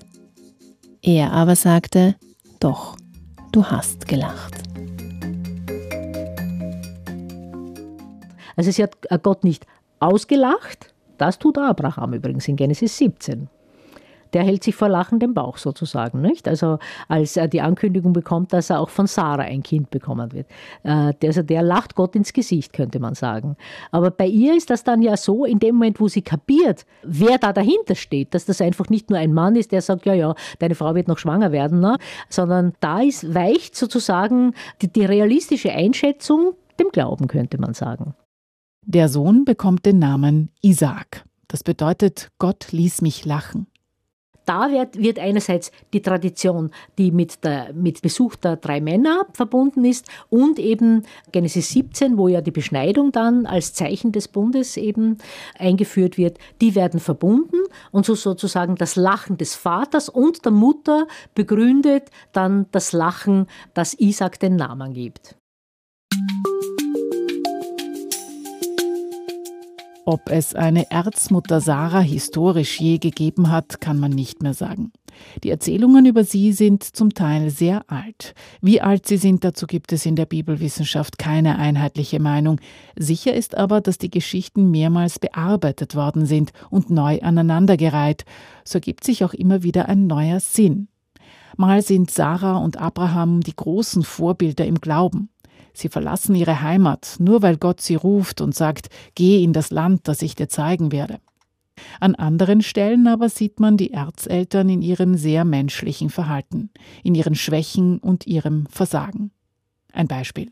Er 1.02 1.34
aber 1.34 1.58
sagte, 1.58 2.16
doch, 2.62 2.96
du 3.52 3.66
hast 3.66 4.08
gelacht. 4.08 4.54
Also 8.56 8.72
sie 8.72 8.84
hat 8.84 8.96
Gott 9.22 9.44
nicht 9.44 9.68
ausgelacht, 10.00 10.94
das 11.18 11.40
tut 11.40 11.58
Abraham 11.58 12.14
übrigens 12.14 12.48
in 12.48 12.56
Genesis 12.56 12.98
17. 12.98 13.50
der 14.34 14.44
hält 14.44 14.64
sich 14.64 14.76
vor 14.76 14.90
Lachen 14.90 15.20
den 15.20 15.34
Bauch 15.34 15.58
sozusagen. 15.58 16.22
Nicht? 16.22 16.48
Also 16.48 16.80
als 17.08 17.38
er 17.38 17.48
die 17.48 17.62
Ankündigung 17.62 18.14
bekommt, 18.14 18.54
dass 18.54 18.70
er 18.70 18.80
auch 18.80 18.90
von 18.90 19.08
Sarah 19.08 19.44
ein 19.44 19.64
Kind 19.64 19.90
bekommen 19.90 20.32
wird. 20.34 20.48
Äh, 20.84 21.14
also 21.24 21.42
der 21.42 21.62
lacht 21.62 21.96
Gott 21.96 22.16
ins 22.16 22.34
Gesicht, 22.34 22.74
könnte 22.74 23.00
man 23.00 23.16
sagen. 23.16 23.56
Aber 23.92 24.12
bei 24.12 24.28
ihr 24.28 24.56
ist 24.56 24.70
das 24.70 24.84
dann 24.84 25.02
ja 25.02 25.18
so, 25.18 25.46
in 25.46 25.60
dem 25.60 25.76
Moment, 25.76 26.00
wo 26.00 26.08
sie 26.08 26.22
kapiert, 26.22 26.86
wer 27.04 27.38
da 27.38 27.54
dahinter 27.54 27.96
steht, 27.96 28.34
dass 28.34 28.46
das 28.46 28.62
einfach 28.62 28.90
nicht 28.90 29.10
nur 29.10 29.20
ein 29.20 29.34
Mann 29.34 29.56
ist, 29.56 29.72
der 29.72 29.82
sagt, 29.82 30.06
ja, 30.06 30.14
ja, 30.14 30.36
deine 30.60 30.76
Frau 30.76 30.96
wird 30.96 31.08
noch 31.08 31.18
schwanger 31.18 31.52
werden, 31.52 31.80
ne? 31.80 31.98
sondern 32.30 32.74
da 32.80 33.02
ist, 33.02 33.34
weicht 33.34 33.76
sozusagen 33.76 34.54
die, 34.82 34.92
die 34.92 35.06
realistische 35.06 35.72
Einschätzung 35.72 36.54
dem 36.80 36.90
Glauben, 36.92 37.28
könnte 37.28 37.60
man 37.60 37.74
sagen. 37.74 38.14
Der 38.86 39.10
Sohn 39.10 39.46
bekommt 39.46 39.86
den 39.86 40.00
Namen 40.00 40.50
Isaak. 40.62 41.24
Das 41.48 41.64
bedeutet, 41.64 42.30
Gott 42.40 42.72
ließ 42.72 43.02
mich 43.02 43.26
lachen. 43.26 43.68
Da 44.50 44.72
wird, 44.72 44.98
wird 44.98 45.20
einerseits 45.20 45.72
die 45.94 46.02
Tradition, 46.02 46.72
die 46.98 47.12
mit, 47.12 47.44
der, 47.44 47.72
mit 47.72 48.02
Besuch 48.02 48.36
der 48.36 48.56
drei 48.56 48.82
Männer 48.82 49.28
verbunden 49.32 49.86
ist 49.86 50.08
und 50.32 50.58
eben 50.58 51.04
Genesis 51.32 51.70
17, 51.70 52.18
wo 52.18 52.28
ja 52.30 52.42
die 52.42 52.50
Beschneidung 52.50 53.12
dann 53.12 53.46
als 53.46 53.76
Zeichen 53.76 54.12
des 54.12 54.28
Bundes 54.28 54.76
eben 54.76 55.20
eingeführt 55.60 56.18
wird, 56.18 56.40
die 56.62 56.74
werden 56.74 57.00
verbunden 57.00 57.58
und 57.92 58.08
so 58.08 58.16
sozusagen 58.16 58.74
das 58.74 58.96
Lachen 58.96 59.38
des 59.38 59.54
Vaters 59.54 60.10
und 60.10 60.44
der 60.44 60.52
Mutter 60.52 61.06
begründet 61.36 62.10
dann 62.32 62.66
das 62.72 62.92
Lachen, 62.92 63.46
das 63.76 63.94
Isaac 64.00 64.40
den 64.40 64.56
Namen 64.56 64.94
gibt. 64.94 65.39
Ob 70.12 70.32
es 70.32 70.56
eine 70.56 70.90
Erzmutter 70.90 71.62
Sarah 71.62 72.00
historisch 72.00 72.80
je 72.80 72.98
gegeben 72.98 73.52
hat, 73.52 73.80
kann 73.80 74.00
man 74.00 74.10
nicht 74.10 74.42
mehr 74.42 74.56
sagen. 74.56 74.92
Die 75.44 75.52
Erzählungen 75.52 76.08
über 76.08 76.24
sie 76.24 76.52
sind 76.52 76.84
zum 76.84 77.14
Teil 77.14 77.52
sehr 77.52 77.84
alt. 77.92 78.34
Wie 78.60 78.82
alt 78.82 79.06
sie 79.06 79.18
sind, 79.18 79.44
dazu 79.44 79.68
gibt 79.68 79.94
es 79.94 80.08
in 80.08 80.16
der 80.16 80.26
Bibelwissenschaft 80.26 81.20
keine 81.20 81.60
einheitliche 81.60 82.20
Meinung. 82.20 82.60
Sicher 82.98 83.36
ist 83.36 83.56
aber, 83.56 83.82
dass 83.82 84.00
die 84.00 84.10
Geschichten 84.10 84.72
mehrmals 84.72 85.20
bearbeitet 85.20 85.94
worden 85.94 86.26
sind 86.26 86.54
und 86.72 86.90
neu 86.90 87.22
aneinandergereiht. 87.22 88.26
So 88.64 88.78
ergibt 88.78 89.04
sich 89.04 89.24
auch 89.24 89.36
immer 89.36 89.62
wieder 89.62 89.90
ein 89.90 90.08
neuer 90.08 90.40
Sinn. 90.40 90.88
Mal 91.56 91.84
sind 91.84 92.10
Sarah 92.10 92.58
und 92.58 92.78
Abraham 92.78 93.42
die 93.42 93.56
großen 93.56 94.02
Vorbilder 94.02 94.66
im 94.66 94.82
Glauben. 94.82 95.30
Sie 95.74 95.90
verlassen 95.90 96.36
ihre 96.36 96.62
Heimat, 96.62 97.16
nur 97.20 97.42
weil 97.42 97.58
Gott 97.58 97.82
sie 97.82 97.96
ruft 97.96 98.42
und 98.42 98.56
sagt, 98.56 98.90
geh 99.16 99.44
in 99.44 99.54
das 99.54 99.72
Land, 99.72 100.08
das 100.08 100.22
ich 100.22 100.36
dir 100.36 100.50
zeigen 100.50 100.92
werde. 100.92 101.20
An 102.00 102.16
anderen 102.16 102.62
Stellen 102.62 103.08
aber 103.08 103.30
sieht 103.30 103.60
man 103.60 103.78
die 103.78 103.94
Erzeltern 103.94 104.70
in 104.70 104.82
ihrem 104.82 105.16
sehr 105.16 105.46
menschlichen 105.46 106.10
Verhalten, 106.10 106.70
in 107.04 107.16
ihren 107.16 107.36
Schwächen 107.36 108.00
und 108.00 108.28
ihrem 108.28 108.66
Versagen. 108.68 109.32
Ein 109.94 110.08
Beispiel. 110.08 110.52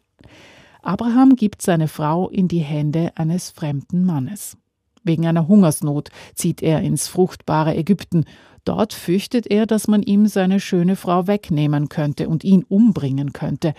Abraham 0.82 1.36
gibt 1.36 1.62
seine 1.62 1.88
Frau 1.88 2.30
in 2.30 2.48
die 2.48 2.60
Hände 2.60 3.12
eines 3.16 3.50
fremden 3.50 4.06
Mannes. 4.06 4.58
Wegen 5.04 5.26
einer 5.26 5.48
Hungersnot 5.48 6.10
zieht 6.36 6.62
er 6.62 6.82
ins 6.82 7.08
fruchtbare 7.08 7.76
Ägypten. 7.76 8.26
Dort 8.66 8.94
fürchtet 8.94 9.48
er, 9.48 9.66
dass 9.66 9.88
man 9.88 10.04
ihm 10.04 10.28
seine 10.28 10.60
schöne 10.60 10.96
Frau 10.96 11.28
wegnehmen 11.28 11.90
könnte 11.90 12.28
und 12.28 12.44
ihn 12.44 12.64
umbringen 12.64 13.34
könnte. 13.34 13.74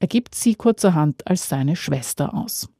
Er 0.00 0.08
gibt 0.08 0.34
sie 0.34 0.54
kurzerhand 0.54 1.26
als 1.26 1.48
seine 1.48 1.76
Schwester 1.76 2.34
aus. 2.34 2.70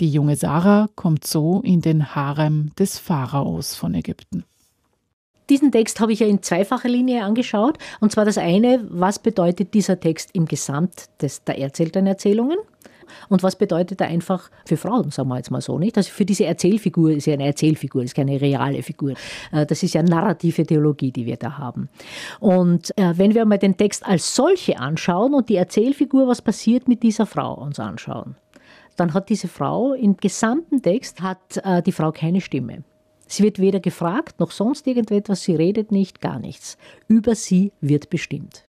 Die 0.00 0.10
junge 0.10 0.34
Sarah 0.34 0.88
kommt 0.96 1.26
so 1.26 1.60
in 1.60 1.82
den 1.82 2.14
Harem 2.14 2.74
des 2.78 2.98
Pharaos 2.98 3.76
von 3.76 3.94
Ägypten. 3.94 4.44
Diesen 5.50 5.70
Text 5.70 6.00
habe 6.00 6.14
ich 6.14 6.20
ja 6.20 6.26
in 6.26 6.42
zweifacher 6.42 6.88
Linie 6.88 7.22
angeschaut. 7.22 7.76
Und 8.00 8.12
zwar 8.12 8.24
das 8.24 8.38
eine, 8.38 8.82
was 8.88 9.18
bedeutet 9.18 9.74
dieser 9.74 10.00
Text 10.00 10.30
im 10.32 10.46
Gesamt 10.46 11.10
des, 11.20 11.44
der 11.44 11.58
Erzähltenerzählungen? 11.58 12.56
Und 13.28 13.42
was 13.42 13.56
bedeutet 13.56 14.00
er 14.00 14.08
einfach 14.08 14.50
für 14.66 14.76
Frauen, 14.76 15.10
sagen 15.10 15.28
wir 15.28 15.36
jetzt 15.36 15.50
mal 15.50 15.60
so, 15.60 15.78
nicht? 15.78 15.96
Also 15.96 16.10
für 16.10 16.24
diese 16.24 16.44
Erzählfigur 16.44 17.12
ist 17.12 17.26
ja 17.26 17.34
eine 17.34 17.46
Erzählfigur, 17.46 18.02
ist 18.02 18.14
keine 18.14 18.40
reale 18.40 18.82
Figur. 18.82 19.14
Äh, 19.52 19.66
das 19.66 19.82
ist 19.82 19.94
ja 19.94 20.02
narrative 20.02 20.64
Theologie, 20.64 21.12
die 21.12 21.26
wir 21.26 21.36
da 21.36 21.58
haben. 21.58 21.88
Und 22.40 22.96
äh, 22.98 23.16
wenn 23.16 23.34
wir 23.34 23.44
mal 23.44 23.58
den 23.58 23.76
Text 23.76 24.06
als 24.06 24.34
solche 24.34 24.78
anschauen 24.78 25.34
und 25.34 25.48
die 25.48 25.56
Erzählfigur, 25.56 26.26
was 26.26 26.42
passiert 26.42 26.88
mit 26.88 27.02
dieser 27.02 27.26
Frau, 27.26 27.54
uns 27.54 27.78
anschauen, 27.78 28.36
dann 28.96 29.14
hat 29.14 29.28
diese 29.28 29.48
Frau 29.48 29.92
im 29.92 30.16
gesamten 30.16 30.82
Text 30.82 31.20
hat 31.20 31.60
äh, 31.64 31.82
die 31.82 31.92
Frau 31.92 32.12
keine 32.12 32.40
Stimme. 32.40 32.84
Sie 33.26 33.42
wird 33.42 33.58
weder 33.58 33.80
gefragt 33.80 34.38
noch 34.40 34.50
sonst 34.50 34.86
irgendetwas, 34.86 35.42
sie 35.42 35.54
redet 35.54 35.90
nicht, 35.90 36.20
gar 36.20 36.38
nichts. 36.38 36.76
Über 37.08 37.34
sie 37.34 37.72
wird 37.80 38.10
bestimmt. 38.10 38.66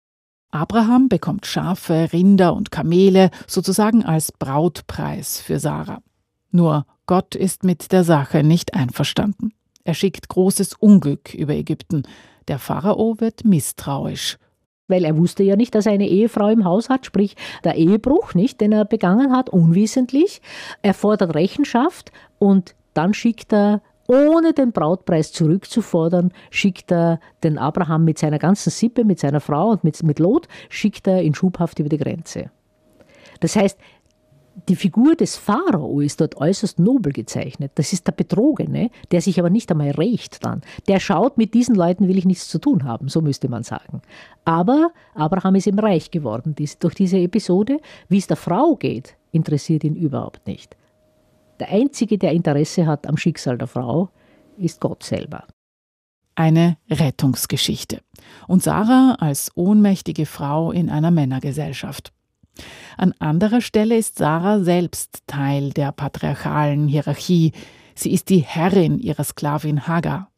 Abraham 0.50 1.08
bekommt 1.08 1.46
Schafe, 1.46 2.08
Rinder 2.12 2.54
und 2.54 2.70
Kamele 2.70 3.30
sozusagen 3.46 4.04
als 4.04 4.32
Brautpreis 4.32 5.40
für 5.40 5.60
Sarah. 5.60 6.02
Nur 6.50 6.86
Gott 7.06 7.34
ist 7.34 7.62
mit 7.64 7.92
der 7.92 8.04
Sache 8.04 8.42
nicht 8.42 8.74
einverstanden. 8.74 9.52
Er 9.84 9.94
schickt 9.94 10.28
großes 10.28 10.74
Unglück 10.74 11.34
über 11.34 11.54
Ägypten. 11.54 12.02
Der 12.48 12.58
Pharao 12.58 13.20
wird 13.20 13.44
misstrauisch. 13.44 14.38
Weil 14.88 15.04
er 15.04 15.16
wusste 15.16 15.44
ja 15.44 15.54
nicht, 15.54 15.74
dass 15.76 15.86
er 15.86 15.92
eine 15.92 16.08
Ehefrau 16.08 16.48
im 16.48 16.64
Haus 16.64 16.88
hat, 16.88 17.06
sprich 17.06 17.36
der 17.62 17.76
Ehebruch, 17.76 18.34
nicht, 18.34 18.60
den 18.60 18.72
er 18.72 18.84
begangen 18.84 19.32
hat, 19.32 19.50
unwissentlich. 19.50 20.42
Er 20.82 20.94
fordert 20.94 21.34
Rechenschaft 21.36 22.10
und 22.40 22.74
dann 22.92 23.14
schickt 23.14 23.52
er 23.52 23.82
ohne 24.10 24.52
den 24.52 24.72
Brautpreis 24.72 25.30
zurückzufordern, 25.32 26.32
schickt 26.50 26.90
er 26.90 27.20
den 27.44 27.58
Abraham 27.58 28.04
mit 28.04 28.18
seiner 28.18 28.40
ganzen 28.40 28.70
Sippe, 28.70 29.04
mit 29.04 29.20
seiner 29.20 29.40
Frau 29.40 29.70
und 29.70 29.84
mit, 29.84 30.02
mit 30.02 30.18
Lot, 30.18 30.48
schickt 30.68 31.06
er 31.06 31.22
in 31.22 31.34
Schubhaft 31.34 31.78
über 31.78 31.88
die 31.88 31.98
Grenze. 31.98 32.50
Das 33.38 33.54
heißt, 33.54 33.78
die 34.68 34.74
Figur 34.74 35.14
des 35.14 35.36
Pharao 35.36 36.00
ist 36.00 36.20
dort 36.20 36.36
äußerst 36.36 36.80
nobel 36.80 37.12
gezeichnet. 37.12 37.70
Das 37.76 37.92
ist 37.92 38.08
der 38.08 38.12
Betrogene, 38.12 38.90
der 39.12 39.20
sich 39.20 39.38
aber 39.38 39.48
nicht 39.48 39.70
einmal 39.70 39.92
rächt 39.92 40.44
dann. 40.44 40.62
Der 40.88 40.98
schaut, 40.98 41.38
mit 41.38 41.54
diesen 41.54 41.76
Leuten 41.76 42.08
will 42.08 42.18
ich 42.18 42.26
nichts 42.26 42.48
zu 42.48 42.58
tun 42.58 42.82
haben, 42.82 43.08
so 43.08 43.20
müsste 43.20 43.48
man 43.48 43.62
sagen. 43.62 44.02
Aber 44.44 44.90
Abraham 45.14 45.54
ist 45.54 45.68
ihm 45.68 45.78
reich 45.78 46.10
geworden 46.10 46.56
durch 46.56 46.94
diese 46.94 47.18
Episode. 47.18 47.78
Wie 48.08 48.18
es 48.18 48.26
der 48.26 48.36
Frau 48.36 48.74
geht, 48.74 49.14
interessiert 49.30 49.84
ihn 49.84 49.94
überhaupt 49.94 50.46
nicht. 50.48 50.76
Der 51.60 51.68
Einzige, 51.68 52.16
der 52.16 52.32
Interesse 52.32 52.86
hat 52.86 53.06
am 53.06 53.18
Schicksal 53.18 53.58
der 53.58 53.68
Frau, 53.68 54.08
ist 54.56 54.80
Gott 54.80 55.02
selber. 55.02 55.46
Eine 56.34 56.78
Rettungsgeschichte. 56.90 58.00
Und 58.48 58.62
Sarah 58.62 59.16
als 59.20 59.50
ohnmächtige 59.54 60.24
Frau 60.24 60.72
in 60.72 60.88
einer 60.88 61.10
Männergesellschaft. 61.10 62.12
An 62.96 63.12
anderer 63.18 63.60
Stelle 63.60 63.98
ist 63.98 64.16
Sarah 64.16 64.60
selbst 64.60 65.22
Teil 65.26 65.70
der 65.70 65.92
patriarchalen 65.92 66.88
Hierarchie. 66.88 67.52
Sie 67.94 68.12
ist 68.12 68.30
die 68.30 68.38
Herrin 68.38 68.98
ihrer 68.98 69.24
Sklavin 69.24 69.86
Hagar. 69.86 70.30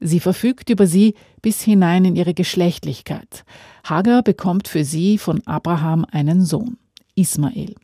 Sie 0.00 0.20
verfügt 0.20 0.70
über 0.70 0.88
sie 0.88 1.14
bis 1.40 1.62
hinein 1.62 2.04
in 2.04 2.16
ihre 2.16 2.34
Geschlechtlichkeit. 2.34 3.44
Hagar 3.84 4.22
bekommt 4.22 4.66
für 4.66 4.84
sie 4.84 5.18
von 5.18 5.40
Abraham 5.46 6.04
einen 6.10 6.44
Sohn, 6.44 6.78
Ismael. 7.14 7.74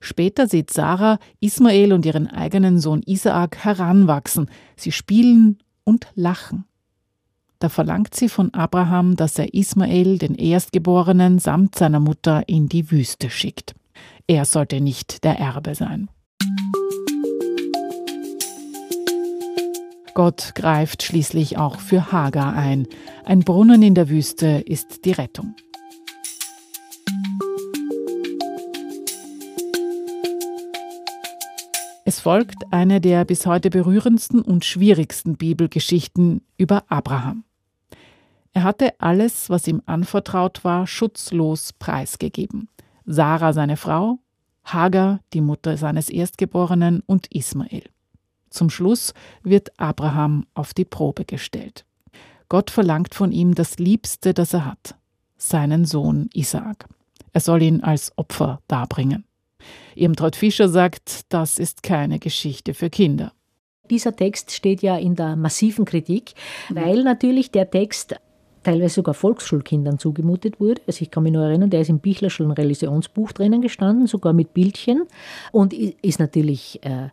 Später 0.00 0.48
sieht 0.48 0.70
Sarah 0.70 1.18
Ismael 1.40 1.92
und 1.92 2.06
ihren 2.06 2.26
eigenen 2.26 2.80
Sohn 2.80 3.02
Isaak 3.04 3.58
heranwachsen. 3.58 4.50
Sie 4.76 4.92
spielen 4.92 5.58
und 5.84 6.08
lachen. 6.14 6.64
Da 7.58 7.68
verlangt 7.68 8.14
sie 8.14 8.30
von 8.30 8.54
Abraham, 8.54 9.16
dass 9.16 9.38
er 9.38 9.52
Ismael, 9.52 10.16
den 10.16 10.34
Erstgeborenen, 10.34 11.38
samt 11.38 11.74
seiner 11.74 12.00
Mutter 12.00 12.48
in 12.48 12.70
die 12.70 12.90
Wüste 12.90 13.28
schickt. 13.28 13.74
Er 14.26 14.46
sollte 14.46 14.80
nicht 14.80 15.24
der 15.24 15.38
Erbe 15.38 15.74
sein. 15.74 16.08
Gott 20.14 20.54
greift 20.54 21.02
schließlich 21.02 21.58
auch 21.58 21.78
für 21.78 22.10
Hagar 22.10 22.54
ein. 22.54 22.86
Ein 23.24 23.40
Brunnen 23.40 23.82
in 23.82 23.94
der 23.94 24.08
Wüste 24.08 24.62
ist 24.66 25.04
die 25.04 25.12
Rettung. 25.12 25.54
Es 32.20 32.24
folgt 32.24 32.70
eine 32.70 33.00
der 33.00 33.24
bis 33.24 33.46
heute 33.46 33.70
berührendsten 33.70 34.42
und 34.42 34.66
schwierigsten 34.66 35.38
Bibelgeschichten 35.38 36.42
über 36.58 36.84
Abraham. 36.88 37.44
Er 38.52 38.62
hatte 38.62 38.92
alles, 39.00 39.48
was 39.48 39.66
ihm 39.66 39.80
anvertraut 39.86 40.62
war, 40.62 40.86
schutzlos 40.86 41.72
preisgegeben. 41.72 42.68
Sarah 43.06 43.54
seine 43.54 43.78
Frau, 43.78 44.18
Hagar 44.64 45.20
die 45.32 45.40
Mutter 45.40 45.78
seines 45.78 46.10
Erstgeborenen 46.10 47.02
und 47.06 47.26
Ismael. 47.34 47.84
Zum 48.50 48.68
Schluss 48.68 49.14
wird 49.42 49.80
Abraham 49.80 50.44
auf 50.52 50.74
die 50.74 50.84
Probe 50.84 51.24
gestellt. 51.24 51.86
Gott 52.50 52.70
verlangt 52.70 53.14
von 53.14 53.32
ihm 53.32 53.54
das 53.54 53.78
Liebste, 53.78 54.34
das 54.34 54.52
er 54.52 54.66
hat, 54.66 54.94
seinen 55.38 55.86
Sohn 55.86 56.28
Isaak. 56.34 56.84
Er 57.32 57.40
soll 57.40 57.62
ihn 57.62 57.82
als 57.82 58.12
Opfer 58.18 58.60
darbringen. 58.68 59.24
Irmtraut 60.00 60.34
Fischer 60.34 60.68
sagt, 60.68 61.26
das 61.28 61.58
ist 61.58 61.82
keine 61.82 62.18
Geschichte 62.18 62.72
für 62.72 62.88
Kinder. 62.88 63.32
Dieser 63.90 64.16
Text 64.16 64.52
steht 64.52 64.82
ja 64.82 64.96
in 64.96 65.14
der 65.14 65.36
massiven 65.36 65.84
Kritik, 65.84 66.32
weil 66.70 67.02
natürlich 67.02 67.50
der 67.50 67.70
Text 67.70 68.16
teilweise 68.62 68.94
sogar 68.94 69.14
Volksschulkindern 69.14 69.98
zugemutet 69.98 70.58
wurde. 70.60 70.80
Also 70.86 71.02
ich 71.02 71.10
kann 71.10 71.24
mich 71.24 71.32
nur 71.32 71.44
erinnern, 71.44 71.70
der 71.70 71.82
ist 71.82 71.90
im 71.90 71.98
Bichlerschen 71.98 72.50
Religionsbuch 72.50 73.32
drinnen 73.32 73.60
gestanden, 73.60 74.06
sogar 74.06 74.32
mit 74.32 74.54
Bildchen 74.54 75.02
und 75.52 75.74
ist 75.74 76.18
natürlich 76.18 76.80
äh, 76.82 77.08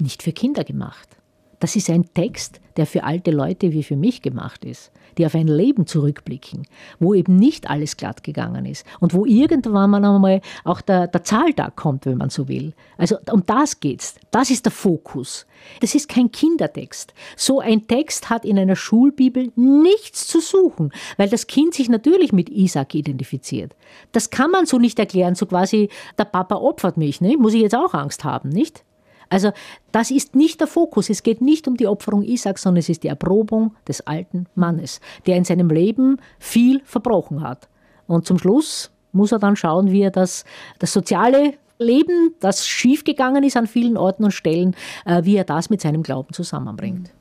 nicht 0.00 0.22
für 0.22 0.32
Kinder 0.32 0.64
gemacht. 0.64 1.17
Das 1.60 1.74
ist 1.74 1.90
ein 1.90 2.12
Text, 2.14 2.60
der 2.76 2.86
für 2.86 3.02
alte 3.02 3.32
Leute 3.32 3.72
wie 3.72 3.82
für 3.82 3.96
mich 3.96 4.22
gemacht 4.22 4.64
ist, 4.64 4.92
die 5.18 5.26
auf 5.26 5.34
ein 5.34 5.48
Leben 5.48 5.86
zurückblicken, 5.86 6.62
wo 7.00 7.12
eben 7.12 7.34
nicht 7.36 7.68
alles 7.68 7.96
glatt 7.96 8.22
gegangen 8.22 8.64
ist 8.66 8.86
und 9.00 9.14
wo 9.14 9.26
irgendwann 9.26 9.90
mal 9.90 10.04
einmal 10.04 10.40
auch 10.62 10.80
der, 10.80 11.08
der 11.08 11.24
Zahltag 11.24 11.74
kommt, 11.74 12.06
wenn 12.06 12.18
man 12.18 12.30
so 12.30 12.46
will. 12.46 12.74
Also 12.96 13.16
um 13.32 13.44
das 13.44 13.80
geht's. 13.80 14.14
Das 14.30 14.50
ist 14.50 14.64
der 14.64 14.72
Fokus. 14.72 15.46
Das 15.80 15.96
ist 15.96 16.08
kein 16.08 16.30
Kindertext. 16.30 17.12
So 17.36 17.58
ein 17.58 17.88
Text 17.88 18.30
hat 18.30 18.44
in 18.44 18.56
einer 18.56 18.76
Schulbibel 18.76 19.50
nichts 19.56 20.28
zu 20.28 20.40
suchen, 20.40 20.92
weil 21.16 21.28
das 21.28 21.48
Kind 21.48 21.74
sich 21.74 21.88
natürlich 21.88 22.32
mit 22.32 22.48
Isaac 22.48 22.94
identifiziert. 22.94 23.74
Das 24.12 24.30
kann 24.30 24.52
man 24.52 24.66
so 24.66 24.78
nicht 24.78 25.00
erklären, 25.00 25.34
so 25.34 25.46
quasi, 25.46 25.88
der 26.16 26.26
Papa 26.26 26.54
opfert 26.54 26.96
mich, 26.96 27.20
ne? 27.20 27.36
muss 27.36 27.54
ich 27.54 27.62
jetzt 27.62 27.74
auch 27.74 27.94
Angst 27.94 28.22
haben, 28.22 28.50
nicht? 28.50 28.84
Also 29.28 29.52
das 29.92 30.10
ist 30.10 30.34
nicht 30.34 30.60
der 30.60 30.66
Fokus. 30.66 31.10
Es 31.10 31.22
geht 31.22 31.40
nicht 31.40 31.68
um 31.68 31.76
die 31.76 31.86
Opferung 31.86 32.22
Isaaks, 32.22 32.62
sondern 32.62 32.80
es 32.80 32.88
ist 32.88 33.02
die 33.02 33.08
Erprobung 33.08 33.74
des 33.86 34.06
alten 34.06 34.46
Mannes, 34.54 35.00
der 35.26 35.36
in 35.36 35.44
seinem 35.44 35.68
Leben 35.68 36.20
viel 36.38 36.80
verbrochen 36.84 37.42
hat. 37.42 37.68
Und 38.06 38.26
zum 38.26 38.38
Schluss 38.38 38.90
muss 39.12 39.32
er 39.32 39.38
dann 39.38 39.56
schauen, 39.56 39.90
wie 39.90 40.02
er 40.02 40.10
das, 40.10 40.44
das 40.78 40.92
soziale 40.92 41.54
Leben, 41.78 42.34
das 42.40 42.66
schiefgegangen 42.66 43.44
ist 43.44 43.56
an 43.56 43.66
vielen 43.66 43.96
Orten 43.96 44.24
und 44.24 44.32
Stellen, 44.32 44.74
äh, 45.04 45.24
wie 45.24 45.36
er 45.36 45.44
das 45.44 45.70
mit 45.70 45.80
seinem 45.80 46.02
Glauben 46.02 46.32
zusammenbringt. 46.32 47.12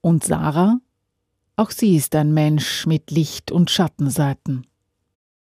Und 0.00 0.24
Sarah? 0.24 0.78
Auch 1.56 1.70
sie 1.70 1.96
ist 1.96 2.14
ein 2.14 2.32
Mensch 2.32 2.86
mit 2.86 3.10
Licht- 3.10 3.50
und 3.50 3.70
Schattenseiten. 3.70 4.64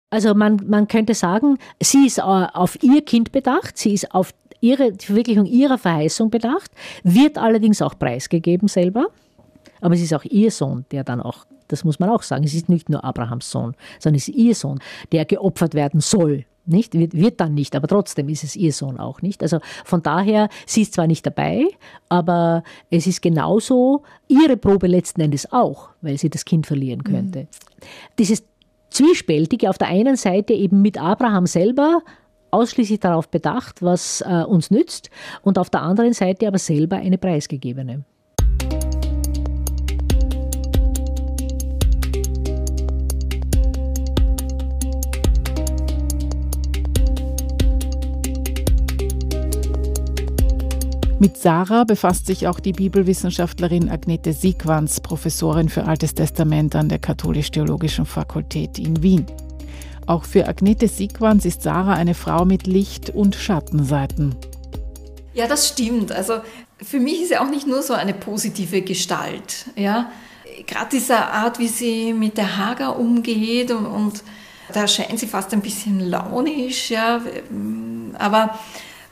Also 0.10 0.34
man, 0.34 0.62
man 0.68 0.88
könnte 0.88 1.14
sagen, 1.14 1.58
sie 1.82 2.08
ist 2.08 2.20
äh, 2.20 2.22
auf 2.22 2.82
ihr 2.82 3.04
Kind 3.04 3.34
bedacht, 3.34 3.78
sie 3.78 3.94
ist 3.94 4.14
auf 4.14 4.34
ihre, 4.62 4.92
die 4.92 5.06
Verwirklichung 5.06 5.46
ihrer 5.46 5.78
Verheißung 5.78 6.30
bedacht, 6.30 6.72
wird 7.04 7.38
allerdings 7.38 7.82
auch 7.82 7.98
preisgegeben 7.98 8.68
selber. 8.68 9.08
Aber 9.82 9.94
es 9.94 10.02
ist 10.02 10.14
auch 10.14 10.24
ihr 10.24 10.52
Sohn, 10.52 10.86
der 10.92 11.04
dann 11.04 11.22
auch, 11.22 11.46
das 11.68 11.84
muss 11.84 12.00
man 12.00 12.10
auch 12.10 12.24
sagen, 12.24 12.44
es 12.44 12.54
ist 12.54 12.70
nicht 12.70 12.90
nur 12.90 13.04
Abrahams 13.04 13.50
Sohn, 13.52 13.76
sondern 14.00 14.18
es 14.18 14.28
ist 14.28 14.36
ihr 14.36 14.56
Sohn, 14.56 14.80
der 15.12 15.26
geopfert 15.26 15.74
werden 15.74 16.00
soll. 16.00 16.46
Nicht? 16.68 16.96
Wird, 16.96 17.14
wird 17.14 17.40
dann 17.40 17.54
nicht, 17.54 17.76
aber 17.76 17.88
trotzdem 17.88 18.28
ist 18.28 18.44
es 18.44 18.56
ihr 18.56 18.74
Sohn 18.74 19.00
auch 19.00 19.22
nicht. 19.22 19.44
Also 19.44 19.60
von 19.84 20.02
daher, 20.02 20.50
sie 20.66 20.82
ist 20.82 20.96
zwar 20.96 21.06
nicht 21.06 21.26
dabei, 21.26 21.68
aber 22.10 22.64
es 22.90 23.06
ist 23.06 23.22
genauso 23.22 24.02
ihre 24.28 24.58
Probe 24.58 24.88
letzten 24.88 25.22
Endes 25.22 25.52
auch, 25.52 25.90
weil 26.02 26.18
sie 26.18 26.30
das 26.30 26.44
Kind 26.44 26.66
verlieren 26.66 27.04
könnte. 27.04 27.42
Mhm. 27.42 27.48
Dieses 28.18 28.44
Zwiespältige 28.90 29.70
auf 29.70 29.78
der 29.78 29.90
einen 29.90 30.16
Seite 30.16 30.54
eben 30.54 30.82
mit 30.82 30.98
Abraham 30.98 31.46
selber 31.46 32.02
ausschließlich 32.56 33.02
darauf 33.02 33.28
bedacht, 33.30 33.82
was 33.82 34.22
äh, 34.22 34.44
uns 34.44 34.72
nützt 34.72 35.10
und 35.42 35.60
auf 35.60 35.70
der 35.70 35.82
anderen 35.82 36.14
Seite 36.14 36.48
aber 36.48 36.60
selber 36.60 36.96
eine 36.96 37.18
preisgegebene. 37.18 38.06
Mit 51.18 51.38
Sarah 51.38 51.86
befasst 51.86 52.28
sich 52.28 52.48
auch 52.48 52.60
die 52.60 52.74
Bibelwissenschaftlerin 52.74 53.90
Agnete 53.90 54.34
Siegwanz, 54.34 55.00
Professorin 55.00 55.70
für 55.70 55.86
Altes 55.86 56.14
Testament 56.14 56.76
an 56.76 56.90
der 56.90 57.00
Katholisch-Theologischen 57.00 58.06
Fakultät 58.06 58.78
in 58.78 59.02
Wien. 59.02 59.26
Auch 60.08 60.24
für 60.24 60.48
Agnete 60.48 60.88
Siegwanz 60.88 61.46
ist 61.46 61.64
Sarah 61.64 61.94
eine 61.94 62.14
Frau 62.14 62.46
mit 62.46 62.68
Licht- 62.68 63.10
und 63.10 63.36
Schattenseiten. 63.36 64.36
Ja, 65.34 65.48
das 65.48 65.68
stimmt. 65.68 66.12
Also 66.12 66.42
für 66.82 67.00
mich 67.00 67.22
ist 67.22 67.30
sie 67.30 67.38
auch 67.38 67.50
nicht 67.50 67.68
nur 67.68 67.82
so 67.82 67.94
eine 67.94 68.14
positive 68.14 68.82
Gestalt. 68.82 69.66
Ja? 69.76 70.12
Gerade 70.68 70.90
diese 70.92 71.18
Art, 71.18 71.60
wie 71.60 71.68
sie 71.68 72.14
mit 72.14 72.38
der 72.38 72.58
Hager 72.58 72.98
umgeht 72.98 73.72
und, 73.72 73.86
und 73.86 74.24
da 74.72 74.82
erscheint 74.82 75.20
sie 75.20 75.28
fast 75.28 75.54
ein 75.54 75.62
bisschen 75.62 76.00
launisch, 76.00 76.92
ja? 76.92 77.22
aber 78.18 78.60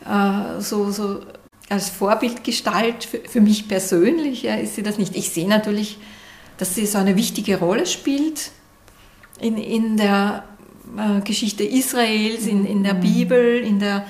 äh, 0.06 0.62
so, 0.62 0.92
so 0.92 1.22
als 1.70 1.90
Vorbildgestalt 1.90 3.04
für, 3.04 3.20
für 3.28 3.42
mich 3.42 3.68
persönlich 3.68 4.44
ja, 4.44 4.56
ist 4.56 4.76
sie 4.76 4.84
das 4.84 4.98
nicht. 4.98 5.16
Ich 5.16 5.32
sehe 5.32 5.48
natürlich, 5.48 5.98
dass 6.58 6.76
sie 6.76 6.86
so 6.86 7.00
eine 7.00 7.16
wichtige 7.16 7.58
Rolle 7.58 7.86
spielt 7.86 8.52
in, 9.40 9.58
in 9.58 9.98
der 9.98 10.44
äh, 10.98 11.22
Geschichte 11.22 11.64
Israels, 11.64 12.48
in, 12.48 12.66
in 12.66 12.84
der 12.84 12.96
mhm. 12.96 13.00
Bibel, 13.02 13.60
in 13.60 13.80
der 13.80 14.06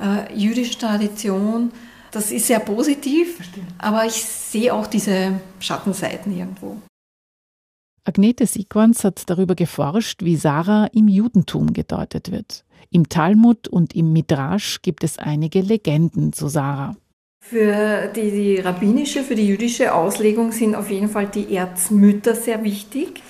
äh, 0.00 0.34
jüdischen 0.34 0.80
Tradition. 0.80 1.72
Das 2.10 2.30
ist 2.30 2.46
sehr 2.46 2.60
positiv, 2.60 3.38
aber 3.78 4.06
ich 4.06 4.24
sehe 4.24 4.72
auch 4.72 4.86
diese 4.86 5.40
Schattenseiten 5.60 6.36
irgendwo. 6.36 6.78
Agnete 8.04 8.46
Sigwans 8.46 9.04
hat 9.04 9.24
darüber 9.26 9.54
geforscht, 9.54 10.22
wie 10.22 10.36
Sarah 10.36 10.86
im 10.92 11.08
Judentum 11.08 11.72
gedeutet 11.72 12.30
wird. 12.30 12.64
Im 12.90 13.08
Talmud 13.08 13.66
und 13.66 13.94
im 13.96 14.12
Midrash 14.12 14.80
gibt 14.80 15.02
es 15.02 15.18
einige 15.18 15.60
Legenden 15.60 16.32
zu 16.32 16.48
Sarah. 16.48 16.96
Für 17.40 18.08
die, 18.14 18.30
die 18.30 18.56
rabbinische, 18.58 19.22
für 19.22 19.34
die 19.34 19.46
jüdische 19.46 19.94
Auslegung 19.94 20.52
sind 20.52 20.74
auf 20.74 20.90
jeden 20.90 21.08
Fall 21.08 21.26
die 21.26 21.54
Erzmütter 21.54 22.34
sehr 22.34 22.62
wichtig. 22.64 23.22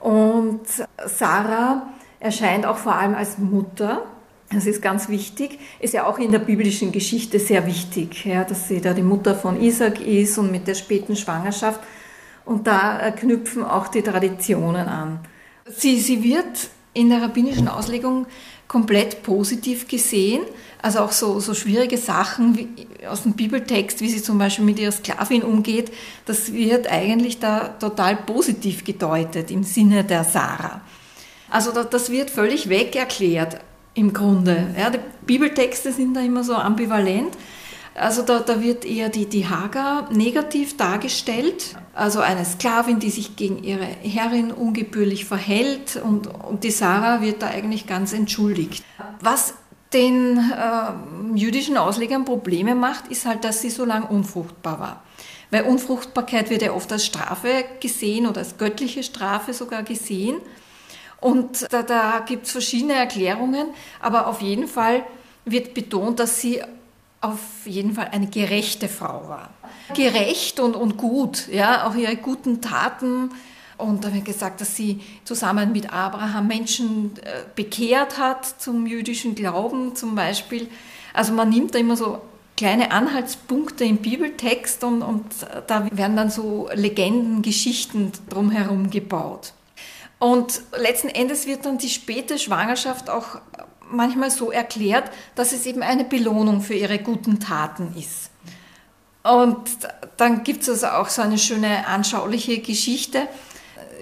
Und 0.00 0.60
Sarah 1.06 1.88
erscheint 2.20 2.66
auch 2.66 2.78
vor 2.78 2.94
allem 2.94 3.14
als 3.14 3.38
Mutter. 3.38 4.04
Das 4.50 4.66
ist 4.66 4.80
ganz 4.80 5.08
wichtig, 5.10 5.58
ist 5.78 5.92
ja 5.92 6.06
auch 6.06 6.18
in 6.18 6.32
der 6.32 6.38
biblischen 6.38 6.90
Geschichte 6.90 7.38
sehr 7.38 7.66
wichtig, 7.66 8.24
ja, 8.24 8.44
dass 8.44 8.68
sie 8.68 8.80
da 8.80 8.94
die 8.94 9.02
Mutter 9.02 9.34
von 9.34 9.60
Isaac 9.60 10.00
ist 10.00 10.38
und 10.38 10.50
mit 10.50 10.66
der 10.66 10.74
späten 10.74 11.16
Schwangerschaft. 11.16 11.80
Und 12.46 12.66
da 12.66 13.10
knüpfen 13.10 13.62
auch 13.62 13.88
die 13.88 14.00
Traditionen 14.00 14.88
an. 14.88 15.20
Sie, 15.66 16.00
sie 16.00 16.24
wird 16.24 16.70
in 16.94 17.10
der 17.10 17.20
rabbinischen 17.20 17.68
Auslegung 17.68 18.26
komplett 18.68 19.22
positiv 19.22 19.86
gesehen. 19.86 20.42
Also 20.80 21.00
auch 21.00 21.12
so, 21.12 21.40
so 21.40 21.54
schwierige 21.54 21.98
Sachen 21.98 22.56
wie, 22.56 22.68
aus 23.06 23.24
dem 23.24 23.32
Bibeltext, 23.32 24.00
wie 24.00 24.08
sie 24.08 24.22
zum 24.22 24.38
Beispiel 24.38 24.64
mit 24.64 24.78
ihrer 24.78 24.92
Sklavin 24.92 25.42
umgeht, 25.42 25.92
das 26.26 26.52
wird 26.52 26.90
eigentlich 26.90 27.38
da 27.38 27.68
total 27.68 28.16
positiv 28.16 28.84
gedeutet 28.84 29.50
im 29.50 29.64
Sinne 29.64 30.04
der 30.04 30.24
Sarah. 30.24 30.80
Also 31.50 31.72
das 31.72 32.10
wird 32.10 32.30
völlig 32.30 32.68
weg 32.68 32.96
erklärt 32.96 33.58
im 33.94 34.12
Grunde. 34.12 34.74
Ja, 34.78 34.90
die 34.90 35.00
Bibeltexte 35.26 35.92
sind 35.92 36.14
da 36.14 36.20
immer 36.20 36.44
so 36.44 36.54
ambivalent. 36.54 37.36
Also 37.94 38.22
da, 38.22 38.38
da 38.40 38.62
wird 38.62 38.84
eher 38.84 39.08
die, 39.08 39.26
die 39.26 39.48
Hagar 39.48 40.12
negativ 40.12 40.76
dargestellt, 40.76 41.74
also 41.94 42.20
eine 42.20 42.44
Sklavin, 42.44 43.00
die 43.00 43.10
sich 43.10 43.34
gegen 43.34 43.64
ihre 43.64 43.84
Herrin 43.84 44.52
ungebührlich 44.52 45.24
verhält 45.24 45.96
und, 45.96 46.28
und 46.28 46.62
die 46.62 46.70
Sarah 46.70 47.22
wird 47.22 47.42
da 47.42 47.48
eigentlich 47.48 47.88
ganz 47.88 48.12
entschuldigt. 48.12 48.84
Was 49.20 49.54
den 49.92 50.38
äh, 50.38 51.36
jüdischen 51.36 51.76
Auslegern 51.76 52.24
Probleme 52.24 52.74
macht, 52.74 53.08
ist 53.08 53.26
halt, 53.26 53.42
dass 53.42 53.62
sie 53.62 53.70
so 53.70 53.84
lange 53.84 54.06
unfruchtbar 54.06 54.78
war. 54.78 55.02
Weil 55.50 55.64
Unfruchtbarkeit 55.64 56.50
wird 56.50 56.62
ja 56.62 56.72
oft 56.72 56.92
als 56.92 57.06
Strafe 57.06 57.64
gesehen 57.80 58.26
oder 58.26 58.40
als 58.40 58.58
göttliche 58.58 59.02
Strafe 59.02 59.54
sogar 59.54 59.82
gesehen. 59.82 60.36
Und 61.20 61.66
da, 61.72 61.82
da 61.82 62.20
gibt 62.20 62.46
es 62.46 62.52
verschiedene 62.52 62.94
Erklärungen, 62.94 63.68
aber 64.00 64.26
auf 64.28 64.40
jeden 64.40 64.68
Fall 64.68 65.02
wird 65.44 65.74
betont, 65.74 66.20
dass 66.20 66.40
sie 66.40 66.62
auf 67.20 67.40
jeden 67.64 67.94
Fall 67.94 68.08
eine 68.12 68.28
gerechte 68.28 68.88
Frau 68.88 69.28
war. 69.28 69.50
Gerecht 69.94 70.60
und, 70.60 70.76
und 70.76 70.96
gut, 70.96 71.48
ja, 71.48 71.86
auch 71.86 71.94
ihre 71.94 72.16
guten 72.16 72.60
Taten. 72.60 73.30
Und 73.76 74.04
da 74.04 74.12
wird 74.12 74.24
gesagt, 74.24 74.60
dass 74.60 74.76
sie 74.76 75.00
zusammen 75.24 75.72
mit 75.72 75.92
Abraham 75.92 76.48
Menschen 76.48 77.16
äh, 77.22 77.44
bekehrt 77.54 78.18
hat 78.18 78.44
zum 78.44 78.86
jüdischen 78.86 79.34
Glauben 79.34 79.96
zum 79.96 80.14
Beispiel. 80.14 80.68
Also 81.14 81.32
man 81.32 81.48
nimmt 81.48 81.74
da 81.74 81.78
immer 81.78 81.96
so 81.96 82.20
kleine 82.56 82.90
Anhaltspunkte 82.90 83.84
im 83.84 83.98
Bibeltext 83.98 84.82
und, 84.82 85.02
und 85.02 85.24
da 85.68 85.86
werden 85.92 86.16
dann 86.16 86.30
so 86.30 86.68
Legenden, 86.74 87.42
Geschichten 87.42 88.10
drumherum 88.28 88.90
gebaut. 88.90 89.52
Und 90.18 90.62
letzten 90.76 91.08
Endes 91.08 91.46
wird 91.46 91.64
dann 91.64 91.78
die 91.78 91.88
späte 91.88 92.38
Schwangerschaft 92.38 93.08
auch 93.08 93.40
manchmal 93.90 94.30
so 94.30 94.50
erklärt, 94.50 95.10
dass 95.34 95.52
es 95.52 95.64
eben 95.66 95.82
eine 95.82 96.04
Belohnung 96.04 96.60
für 96.60 96.74
ihre 96.74 96.98
guten 96.98 97.40
Taten 97.40 97.94
ist. 97.96 98.30
Und 99.22 99.58
dann 100.16 100.44
gibt 100.44 100.62
es 100.62 100.68
also 100.68 100.86
auch 100.88 101.08
so 101.08 101.22
eine 101.22 101.38
schöne 101.38 101.86
anschauliche 101.86 102.58
Geschichte, 102.58 103.28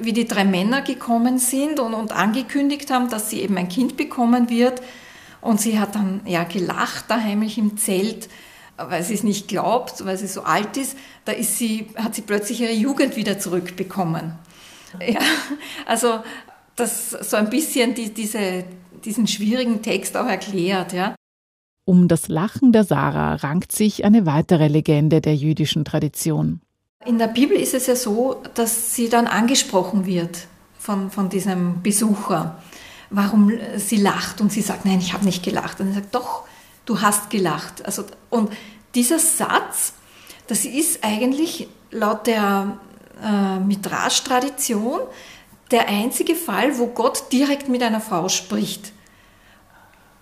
wie 0.01 0.13
die 0.13 0.27
drei 0.27 0.45
Männer 0.45 0.83
gekommen 0.83 1.39
sind 1.39 1.81
und, 1.81 1.95
und 1.95 2.13
angekündigt 2.13 2.91
haben, 2.91 3.09
dass 3.09 3.31
sie 3.31 3.41
eben 3.41 3.57
ein 3.57 3.69
Kind 3.69 3.97
bekommen 3.97 4.51
wird. 4.51 4.83
Und 5.41 5.61
sie 5.61 5.79
hat 5.79 5.95
dann 5.95 6.21
ja 6.27 6.45
gelacht, 6.45 7.07
da 7.09 7.21
heimlich 7.21 7.59
im 7.59 7.77
Zelt. 7.77 8.29
weil 8.77 9.03
sie 9.03 9.15
es 9.15 9.23
nicht 9.23 9.49
glaubt, 9.49 10.05
weil 10.05 10.19
sie 10.19 10.27
so 10.27 10.43
alt 10.43 10.77
ist, 10.77 10.97
da 11.25 11.33
ist 11.33 11.57
sie, 11.59 11.89
hat 11.97 12.15
sie 12.15 12.23
plötzlich 12.23 12.61
ihre 12.61 12.73
Jugend 12.73 13.17
wieder 13.17 13.39
zurückbekommen. 13.39 14.33
Ja, 15.07 15.21
also 15.87 16.21
das 16.77 17.11
so 17.11 17.37
ein 17.37 17.51
bisschen 17.51 17.95
die, 17.95 18.13
diese, 18.13 18.65
diesen 19.05 19.27
schwierigen 19.27 19.83
Text 19.83 20.17
auch 20.17 20.27
erklärt. 20.27 20.93
Ja. 20.93 21.15
Um 21.85 22.09
das 22.09 22.29
Lachen 22.29 22.73
der 22.73 22.85
Sarah 22.85 23.37
rankt 23.37 23.73
sich 23.73 24.05
eine 24.05 24.27
weitere 24.27 24.69
Legende 24.69 25.21
der 25.21 25.35
jüdischen 25.35 25.85
Tradition. 25.85 26.61
In 27.05 27.19
der 27.19 27.29
Bibel 27.29 27.57
ist 27.57 27.75
es 27.75 27.87
ja 27.87 27.95
so, 27.95 28.43
dass 28.55 28.95
sie 28.95 29.09
dann 29.09 29.27
angesprochen 29.27 30.07
wird 30.07 30.49
von, 30.79 31.11
von 31.11 31.29
diesem 31.29 31.83
Besucher, 31.83 32.61
warum 33.11 33.53
sie 33.77 33.99
lacht 33.99 34.41
und 34.41 34.53
sie 34.53 34.63
sagt, 34.63 34.85
nein, 34.85 34.99
ich 34.99 35.13
habe 35.13 35.25
nicht 35.25 35.45
gelacht. 35.45 35.81
Und 35.81 35.89
er 35.89 35.95
sagt, 35.95 36.15
doch, 36.15 36.45
du 36.85 37.01
hast 37.01 37.31
gelacht. 37.31 37.85
Also, 37.87 38.05
und 38.31 38.51
dieser 38.97 39.21
Satz, 39.21 39.93
das 40.49 40.65
ist 40.65 41.05
eigentlich 41.05 41.69
laut 41.93 42.27
der 42.27 42.79
äh, 43.23 43.59
Midrash-Tradition 43.59 45.01
der 45.71 45.89
einzige 45.89 46.35
Fall, 46.35 46.79
wo 46.79 46.87
Gott 46.89 47.33
direkt 47.33 47.69
mit 47.69 47.83
einer 47.83 48.01
Frau 48.01 48.29
spricht. 48.29 48.93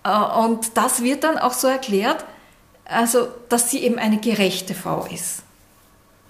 Äh, 0.03 0.17
und 0.39 0.77
das 0.77 1.03
wird 1.03 1.23
dann 1.23 1.37
auch 1.37 1.53
so 1.53 1.67
erklärt, 1.67 2.25
also 2.85 3.27
dass 3.49 3.71
sie 3.71 3.79
eben 3.79 3.97
eine 3.97 4.17
gerechte 4.17 4.73
Frau 4.73 5.05
ist. 5.11 5.43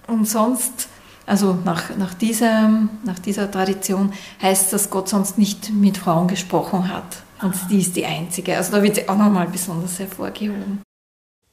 Und 0.06 0.26
sonst, 0.26 0.88
also 1.26 1.58
nach, 1.64 1.96
nach, 1.96 2.14
dieser, 2.14 2.68
nach 3.04 3.18
dieser 3.18 3.50
Tradition 3.50 4.12
heißt 4.40 4.72
das, 4.72 4.82
dass 4.82 4.90
Gott 4.90 5.08
sonst 5.08 5.38
nicht 5.38 5.70
mit 5.70 5.98
Frauen 5.98 6.28
gesprochen 6.28 6.92
hat. 6.92 7.22
Und 7.42 7.54
die 7.70 7.80
ist 7.80 7.96
die 7.96 8.06
einzige. 8.06 8.56
Also 8.56 8.72
da 8.72 8.82
wird 8.82 8.94
sie 8.94 9.08
auch 9.08 9.16
nochmal 9.16 9.46
besonders 9.46 9.98
hervorgehoben. 9.98 10.85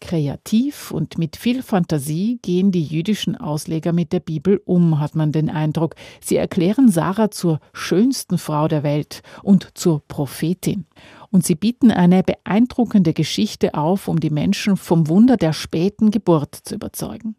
Kreativ 0.04 0.92
und 0.92 1.18
mit 1.18 1.38
viel 1.38 1.64
Fantasie 1.64 2.38
gehen 2.42 2.74
die 2.74 2.84
jüdischen 2.84 3.38
Ausleger 3.38 3.94
mit 3.94 4.12
der 4.12 4.20
Bibel 4.20 4.62
um, 4.66 5.00
hat 5.00 5.16
man 5.16 5.32
den 5.32 5.50
Eindruck. 5.50 5.96
Sie 6.22 6.36
erklären 6.36 6.90
Sarah 6.90 7.32
zur 7.32 7.62
schönsten 7.72 8.38
Frau 8.38 8.68
der 8.68 8.84
Welt 8.84 9.22
und 9.44 9.70
zur 9.76 10.06
Prophetin. 10.06 10.88
Und 11.32 11.46
sie 11.46 11.56
bieten 11.56 11.90
eine 11.90 12.22
beeindruckende 12.22 13.14
Geschichte 13.14 13.76
auf, 13.76 14.10
um 14.10 14.20
die 14.20 14.30
Menschen 14.30 14.76
vom 14.76 15.08
Wunder 15.08 15.38
der 15.38 15.54
späten 15.54 16.12
Geburt 16.12 16.54
zu 16.64 16.76
überzeugen. 16.76 17.38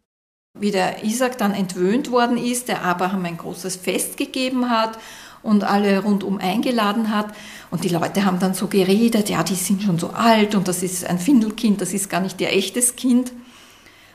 Wie 0.59 0.71
der 0.71 1.05
Isaac 1.05 1.37
dann 1.37 1.53
entwöhnt 1.53 2.11
worden 2.11 2.39
ist, 2.39 2.69
der 2.69 2.83
Abraham 2.83 3.27
ein 3.27 3.37
großes 3.37 3.77
Fest 3.77 4.17
gegeben 4.17 4.71
hat 4.71 4.99
und 5.45 5.63
alle 5.63 6.03
rundum 6.03 6.39
eingeladen 6.39 7.15
hat. 7.15 7.27
Und 7.71 7.85
die 7.85 7.91
Leute 7.91 8.25
haben 8.25 8.41
dann 8.41 8.55
so 8.55 8.67
geredet, 8.67 9.29
ja, 9.29 9.45
die 9.45 9.55
sind 9.55 9.83
schon 9.83 9.99
so 9.99 10.09
alt 10.09 10.55
und 10.55 10.67
das 10.67 10.83
ist 10.83 11.07
ein 11.07 11.19
Findelkind, 11.19 11.81
das 11.81 11.93
ist 11.93 12.11
gar 12.11 12.21
nicht 12.21 12.41
ihr 12.41 12.51
echtes 12.51 12.97
Kind. 12.97 13.33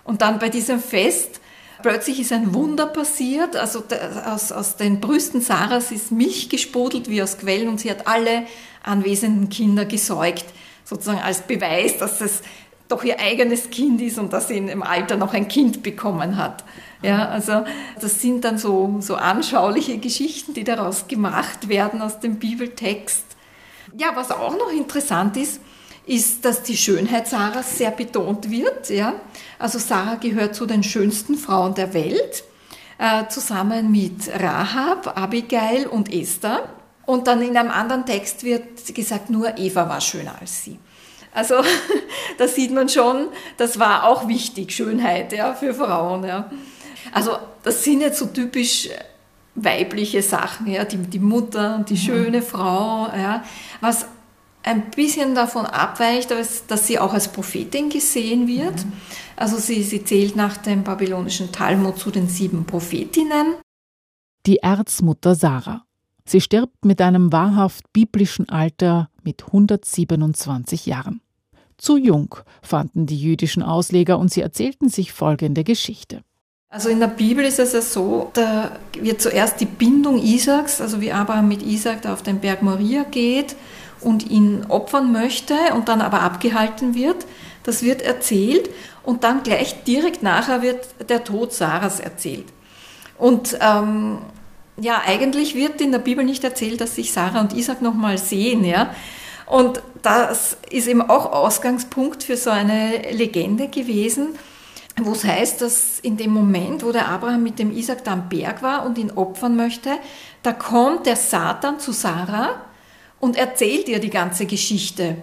Und 0.03 0.21
dann 0.21 0.39
bei 0.39 0.49
diesem 0.49 0.79
Fest, 0.79 1.39
plötzlich 1.81 2.19
ist 2.19 2.33
ein 2.33 2.53
Wunder 2.53 2.87
passiert, 2.87 3.55
also 3.55 3.83
aus, 4.25 4.51
aus 4.51 4.75
den 4.75 4.99
Brüsten 4.99 5.39
Sarahs 5.39 5.91
ist 5.91 6.11
Milch 6.11 6.49
gesprudelt 6.49 7.09
wie 7.09 7.21
aus 7.21 7.37
Quellen 7.37 7.69
und 7.69 7.79
sie 7.79 7.91
hat 7.91 8.07
alle 8.07 8.43
anwesenden 8.83 9.49
Kinder 9.49 9.85
gesäugt, 9.85 10.45
sozusagen 10.83 11.19
als 11.19 11.41
Beweis, 11.41 11.97
dass 11.97 12.21
es 12.21 12.41
doch 12.87 13.03
ihr 13.03 13.19
eigenes 13.19 13.69
Kind 13.69 14.01
ist 14.01 14.17
und 14.17 14.33
dass 14.33 14.47
sie 14.47 14.57
im 14.57 14.81
Alter 14.81 15.15
noch 15.15 15.35
ein 15.35 15.47
Kind 15.47 15.83
bekommen 15.83 16.37
hat. 16.37 16.63
Ja, 17.01 17.29
also 17.29 17.63
das 18.01 18.21
sind 18.21 18.43
dann 18.43 18.57
so, 18.57 18.97
so 18.99 19.15
anschauliche 19.15 19.97
Geschichten, 19.99 20.53
die 20.53 20.65
daraus 20.65 21.07
gemacht 21.07 21.69
werden 21.69 22.01
aus 22.01 22.19
dem 22.19 22.39
Bibeltext. 22.39 23.23
Ja, 23.97 24.15
was 24.15 24.31
auch 24.31 24.57
noch 24.57 24.71
interessant 24.71 25.37
ist, 25.37 25.61
ist, 26.05 26.43
dass 26.43 26.63
die 26.63 26.75
Schönheit 26.75 27.27
Sarahs 27.27 27.77
sehr 27.77 27.91
betont 27.91 28.49
wird. 28.49 28.89
Ja? 28.89 29.13
Also 29.59 29.79
Sarah 29.79 30.15
gehört 30.15 30.55
zu 30.55 30.65
den 30.65 30.83
schönsten 30.83 31.35
Frauen 31.35 31.73
der 31.75 31.93
Welt, 31.93 32.43
äh, 32.97 33.27
zusammen 33.29 33.91
mit 33.91 34.29
Rahab, 34.41 35.17
Abigail 35.17 35.87
und 35.87 36.11
Esther. 36.11 36.67
Und 37.05 37.27
dann 37.27 37.41
in 37.41 37.55
einem 37.55 37.71
anderen 37.71 38.05
Text 38.05 38.43
wird 38.43 38.93
gesagt, 38.93 39.29
nur 39.29 39.57
Eva 39.57 39.87
war 39.87 40.01
schöner 40.01 40.35
als 40.39 40.63
sie. 40.63 40.79
Also 41.33 41.55
da 42.37 42.47
sieht 42.47 42.71
man 42.71 42.89
schon, 42.89 43.27
das 43.57 43.79
war 43.79 44.03
auch 44.03 44.27
wichtig, 44.27 44.71
Schönheit 44.71 45.31
ja, 45.31 45.53
für 45.53 45.73
Frauen. 45.73 46.23
Ja. 46.23 46.49
Also 47.11 47.37
das 47.63 47.83
sind 47.83 48.01
jetzt 48.01 48.19
so 48.19 48.27
typisch 48.27 48.89
weibliche 49.55 50.21
Sachen, 50.21 50.67
ja, 50.67 50.85
die, 50.85 50.97
die 50.97 51.19
Mutter, 51.19 51.83
die 51.87 51.93
mhm. 51.93 51.97
schöne 51.97 52.41
Frau, 52.41 53.07
ja, 53.07 53.43
was 53.81 54.05
ein 54.63 54.91
bisschen 54.91 55.35
davon 55.35 55.65
abweicht, 55.65 56.31
dass 56.31 56.87
sie 56.87 56.99
auch 56.99 57.13
als 57.13 57.31
Prophetin 57.31 57.89
gesehen 57.89 58.47
wird. 58.47 58.85
Mhm. 58.85 58.93
Also 59.35 59.57
sie, 59.57 59.83
sie 59.83 60.03
zählt 60.03 60.35
nach 60.35 60.57
dem 60.57 60.83
babylonischen 60.83 61.51
Talmud 61.51 61.97
zu 61.97 62.11
den 62.11 62.27
sieben 62.27 62.65
Prophetinnen. 62.65 63.55
Die 64.45 64.57
Erzmutter 64.57 65.35
Sarah. 65.35 65.85
Sie 66.25 66.41
stirbt 66.41 66.85
mit 66.85 67.01
einem 67.01 67.31
wahrhaft 67.31 67.91
biblischen 67.91 68.49
Alter 68.49 69.09
mit 69.23 69.45
127 69.47 70.85
Jahren. 70.85 71.21
Zu 71.77 71.97
jung, 71.97 72.35
fanden 72.61 73.05
die 73.05 73.19
jüdischen 73.19 73.63
Ausleger 73.63 74.19
und 74.19 74.31
sie 74.31 74.41
erzählten 74.41 74.89
sich 74.89 75.13
folgende 75.13 75.63
Geschichte. 75.63 76.21
Also 76.71 76.89
in 76.89 76.99
der 76.99 77.07
Bibel 77.07 77.43
ist 77.43 77.57
es 77.57 77.73
ja 77.73 77.81
so, 77.81 78.29
da 78.33 78.77
wird 78.93 79.23
zuerst 79.23 79.59
die 79.59 79.65
Bindung 79.65 80.21
Isaaks, 80.21 80.81
also 80.81 81.01
wie 81.01 81.11
Abraham 81.11 81.47
mit 81.47 81.63
Isaak 81.63 82.03
da 82.03 82.13
auf 82.13 82.21
den 82.21 82.39
Berg 82.39 82.61
Moria 82.61 83.05
geht 83.09 83.55
und 84.01 84.29
ihn 84.29 84.67
opfern 84.69 85.11
möchte 85.11 85.55
und 85.73 85.89
dann 85.89 85.99
aber 85.99 86.21
abgehalten 86.21 86.93
wird. 86.93 87.25
Das 87.63 87.81
wird 87.81 88.03
erzählt 88.03 88.69
und 89.01 89.23
dann 89.23 89.41
gleich 89.41 89.83
direkt 89.83 90.21
nachher 90.21 90.61
wird 90.61 90.87
der 91.09 91.23
Tod 91.23 91.53
Sarahs 91.53 91.99
erzählt. 91.99 92.45
Und 93.17 93.57
ähm, 93.59 94.19
ja, 94.79 95.01
eigentlich 95.03 95.55
wird 95.55 95.81
in 95.81 95.91
der 95.91 95.99
Bibel 95.99 96.23
nicht 96.23 96.43
erzählt, 96.43 96.81
dass 96.81 96.93
sich 96.93 97.11
Sarah 97.11 97.41
und 97.41 97.53
Isaac 97.53 97.81
nochmal 97.81 98.19
sehen, 98.19 98.63
ja. 98.63 98.93
Und 99.47 99.81
das 100.03 100.55
ist 100.69 100.87
eben 100.87 101.01
auch 101.01 101.31
Ausgangspunkt 101.31 102.21
für 102.21 102.37
so 102.37 102.51
eine 102.51 103.11
Legende 103.11 103.69
gewesen 103.69 104.35
wo 105.05 105.11
es 105.11 105.23
heißt, 105.23 105.61
dass 105.61 105.99
in 105.99 106.17
dem 106.17 106.31
Moment, 106.31 106.83
wo 106.83 106.91
der 106.91 107.07
Abraham 107.07 107.43
mit 107.43 107.59
dem 107.59 107.71
Isaac 107.71 108.03
da 108.03 108.13
am 108.13 108.29
Berg 108.29 108.61
war 108.61 108.85
und 108.85 108.97
ihn 108.97 109.11
opfern 109.11 109.55
möchte, 109.55 109.91
da 110.43 110.53
kommt 110.53 111.05
der 111.05 111.15
Satan 111.15 111.79
zu 111.79 111.91
Sarah 111.91 112.61
und 113.19 113.37
erzählt 113.37 113.89
ihr 113.89 113.99
die 113.99 114.09
ganze 114.09 114.45
Geschichte. 114.45 115.17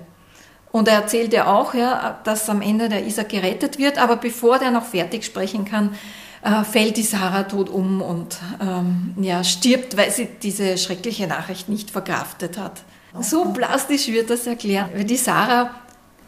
Und 0.72 0.88
er 0.88 0.94
erzählt 0.94 1.32
ihr 1.32 1.48
auch, 1.48 1.74
ja, 1.74 2.18
dass 2.24 2.50
am 2.50 2.60
Ende 2.60 2.88
der 2.88 3.06
Isaac 3.06 3.30
gerettet 3.30 3.78
wird, 3.78 3.98
aber 3.98 4.16
bevor 4.16 4.58
der 4.58 4.70
noch 4.70 4.84
fertig 4.84 5.24
sprechen 5.24 5.64
kann, 5.64 5.94
äh, 6.42 6.64
fällt 6.64 6.96
die 6.96 7.02
Sarah 7.02 7.44
tot 7.44 7.70
um 7.70 8.02
und 8.02 8.36
ähm, 8.60 9.14
ja, 9.20 9.42
stirbt, 9.42 9.96
weil 9.96 10.10
sie 10.10 10.28
diese 10.42 10.76
schreckliche 10.76 11.26
Nachricht 11.26 11.68
nicht 11.68 11.90
verkraftet 11.90 12.58
hat. 12.58 12.82
So 13.18 13.46
plastisch 13.46 14.08
wird 14.08 14.28
das 14.28 14.46
erklärt, 14.46 14.90
weil 14.94 15.04
die 15.04 15.16
Sarah 15.16 15.70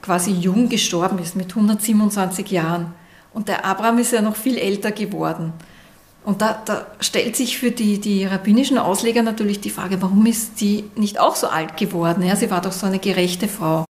quasi 0.00 0.30
jung 0.30 0.68
gestorben 0.68 1.18
ist, 1.18 1.37
mit 1.37 1.50
127 1.50 2.50
Jahren. 2.50 2.94
Und 3.33 3.49
der 3.49 3.64
Abraham 3.64 3.99
ist 3.99 4.12
ja 4.12 4.23
noch 4.23 4.37
viel 4.37 4.57
älter 4.59 4.93
geworden. 4.93 5.53
Und 6.25 6.43
da, 6.43 6.61
da 6.64 6.87
stellt 7.01 7.37
sich 7.37 7.59
für 7.59 7.71
die, 7.71 8.01
die 8.01 8.25
rabbinischen 8.25 8.77
Ausleger 8.77 9.23
natürlich 9.23 9.61
die 9.61 9.71
Frage, 9.71 10.03
warum 10.03 10.27
ist 10.27 10.61
die 10.61 10.85
nicht 10.97 11.19
auch 11.19 11.37
so 11.37 11.47
alt 11.47 11.77
geworden? 11.77 12.23
Ja, 12.23 12.37
sie 12.37 12.51
war 12.51 12.61
doch 12.61 12.73
so 12.73 12.87
eine 12.87 12.99
gerechte 12.99 13.49
Frau. 13.49 13.85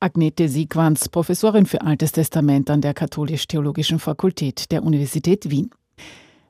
Agnete 0.00 0.48
Siegwanz, 0.48 1.08
Professorin 1.08 1.66
für 1.66 1.82
Altes 1.82 2.12
Testament 2.12 2.70
an 2.70 2.80
der 2.80 2.94
Katholisch-Theologischen 2.94 3.98
Fakultät 3.98 4.70
der 4.70 4.82
Universität 4.82 5.50
Wien. 5.50 5.70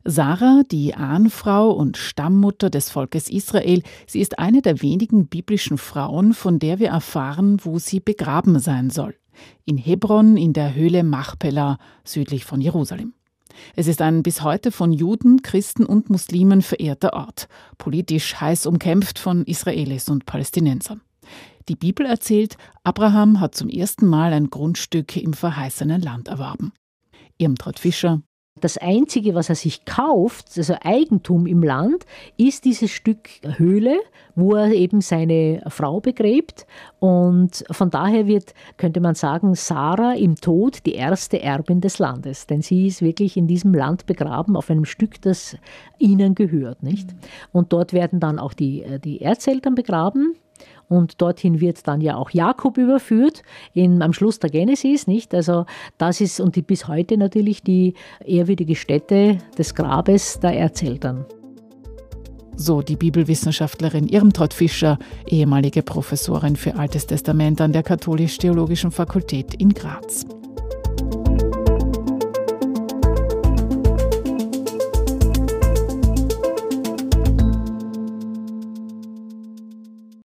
Sarah, 0.05 0.63
die 0.71 0.95
Ahnfrau 0.95 1.71
und 1.71 1.97
Stammmutter 1.97 2.71
des 2.71 2.91
Volkes 2.91 3.29
Israel, 3.29 3.83
sie 4.07 4.21
ist 4.21 4.39
eine 4.39 4.63
der 4.63 4.83
wenigen 4.83 5.27
biblischen 5.27 5.79
Frauen, 5.79 6.33
von 6.33 6.61
der 6.61 6.79
wir 6.79 6.91
erfahren, 6.91 7.59
wo 7.65 7.81
sie 7.81 7.99
begraben 7.99 8.61
sein 8.61 8.91
soll 8.91 9.17
in 9.65 9.77
Hebron 9.77 10.37
in 10.37 10.53
der 10.53 10.75
Höhle 10.75 11.03
Machpelah 11.03 11.79
südlich 12.05 12.45
von 12.45 12.61
Jerusalem. 12.61 13.15
Es 13.75 13.87
ist 13.87 14.03
ein 14.03 14.23
bis 14.23 14.43
heute 14.43 14.71
von 14.71 14.93
Juden, 14.93 15.43
Christen 15.43 15.87
und 15.87 16.11
Muslimen 16.11 16.63
verehrter 16.63 17.15
Ort, 17.15 17.49
politisch 17.79 18.35
heiß 18.41 18.67
umkämpft 18.67 19.19
von 19.19 19.45
Israelis 19.45 20.09
und 20.09 20.27
Palästinensern. 20.27 21.01
Die 21.69 21.77
Bibel 21.77 22.07
erzählt, 22.07 22.57
Abraham 22.85 23.41
hat 23.41 23.55
zum 23.55 23.69
ersten 23.69 24.07
Mal 24.07 24.33
ein 24.33 24.51
Grundstück 24.51 25.17
im 25.17 25.33
verheißenen 25.33 26.01
Land 26.01 26.29
erworben. 26.29 26.73
Irmtraut 27.39 27.79
Fischer, 27.79 28.23
das 28.61 28.79
Einzige, 28.79 29.35
was 29.35 29.51
er 29.51 29.55
sich 29.55 29.85
kauft, 29.85 30.47
also 30.57 30.75
Eigentum 30.81 31.47
im 31.47 31.63
Land, 31.63 32.07
ist 32.39 32.65
dieses 32.65 32.91
Stück 32.91 33.29
Höhle, 33.43 33.99
wo 34.35 34.55
er 34.55 34.73
eben 34.73 35.03
seine 35.03 35.63
Frau 35.69 36.01
begräbt. 36.01 36.67
Und 36.99 37.65
von 37.71 37.91
daher 37.91 38.27
wird, 38.27 38.55
könnte 38.79 39.01
man 39.01 39.15
sagen, 39.15 39.55
Sarah 39.55 40.15
im 40.15 40.37
Tod 40.37 40.87
die 40.87 40.95
erste 40.95 41.43
Erbin 41.43 41.83
des 41.83 41.99
Landes. 41.99 42.47
Denn 42.47 42.63
sie 42.63 42.87
ist 42.87 43.03
wirklich 43.03 43.37
in 43.37 43.47
diesem 43.47 43.75
Land 43.75 44.07
begraben, 44.07 44.57
auf 44.57 44.71
einem 44.71 44.87
Stück, 44.87 45.21
das 45.21 45.57
ihnen 45.99 46.35
gehört. 46.35 46.83
Nicht? 46.83 47.15
Und 47.53 47.75
dort 47.75 47.93
werden 47.93 48.21
dann 48.21 48.39
auch 48.39 48.55
die, 48.55 48.85
die 49.05 49.21
Erzeltern 49.21 49.75
begraben. 49.75 50.35
Und 50.89 51.21
dorthin 51.21 51.61
wird 51.61 51.87
dann 51.87 52.01
ja 52.01 52.17
auch 52.17 52.31
Jakob 52.31 52.79
überführt, 52.79 53.43
in, 53.73 54.03
am 54.03 54.13
Schluss 54.13 54.39
der 54.39 54.51
Genesis, 54.51 55.07
nicht? 55.07 55.35
Also 55.35 55.67
das 55.99 56.21
ist 56.21 56.41
und 56.41 56.57
die, 56.57 56.63
bis 56.63 56.89
heute 56.89 57.17
natürlich 57.17 57.63
die 57.63 57.95
ehrwürdige 58.25 58.77
Stätte 58.77 59.39
des 59.59 59.75
Grabes 59.75 60.41
der 60.41 60.57
Erzähltern. 60.57 61.27
So 62.57 62.81
die 62.81 62.97
Bibelwissenschaftlerin 62.97 64.09
Irmtraut 64.09 64.55
Fischer, 64.55 64.99
ehemalige 65.27 65.83
Professorin 65.83 66.57
für 66.57 66.77
Altes 66.77 67.07
Testament 67.07 67.61
an 67.61 67.73
der 67.73 67.83
Katholisch-Theologischen 67.83 68.91
Fakultät 68.91 69.55
in 69.55 69.75
Graz. 69.75 70.25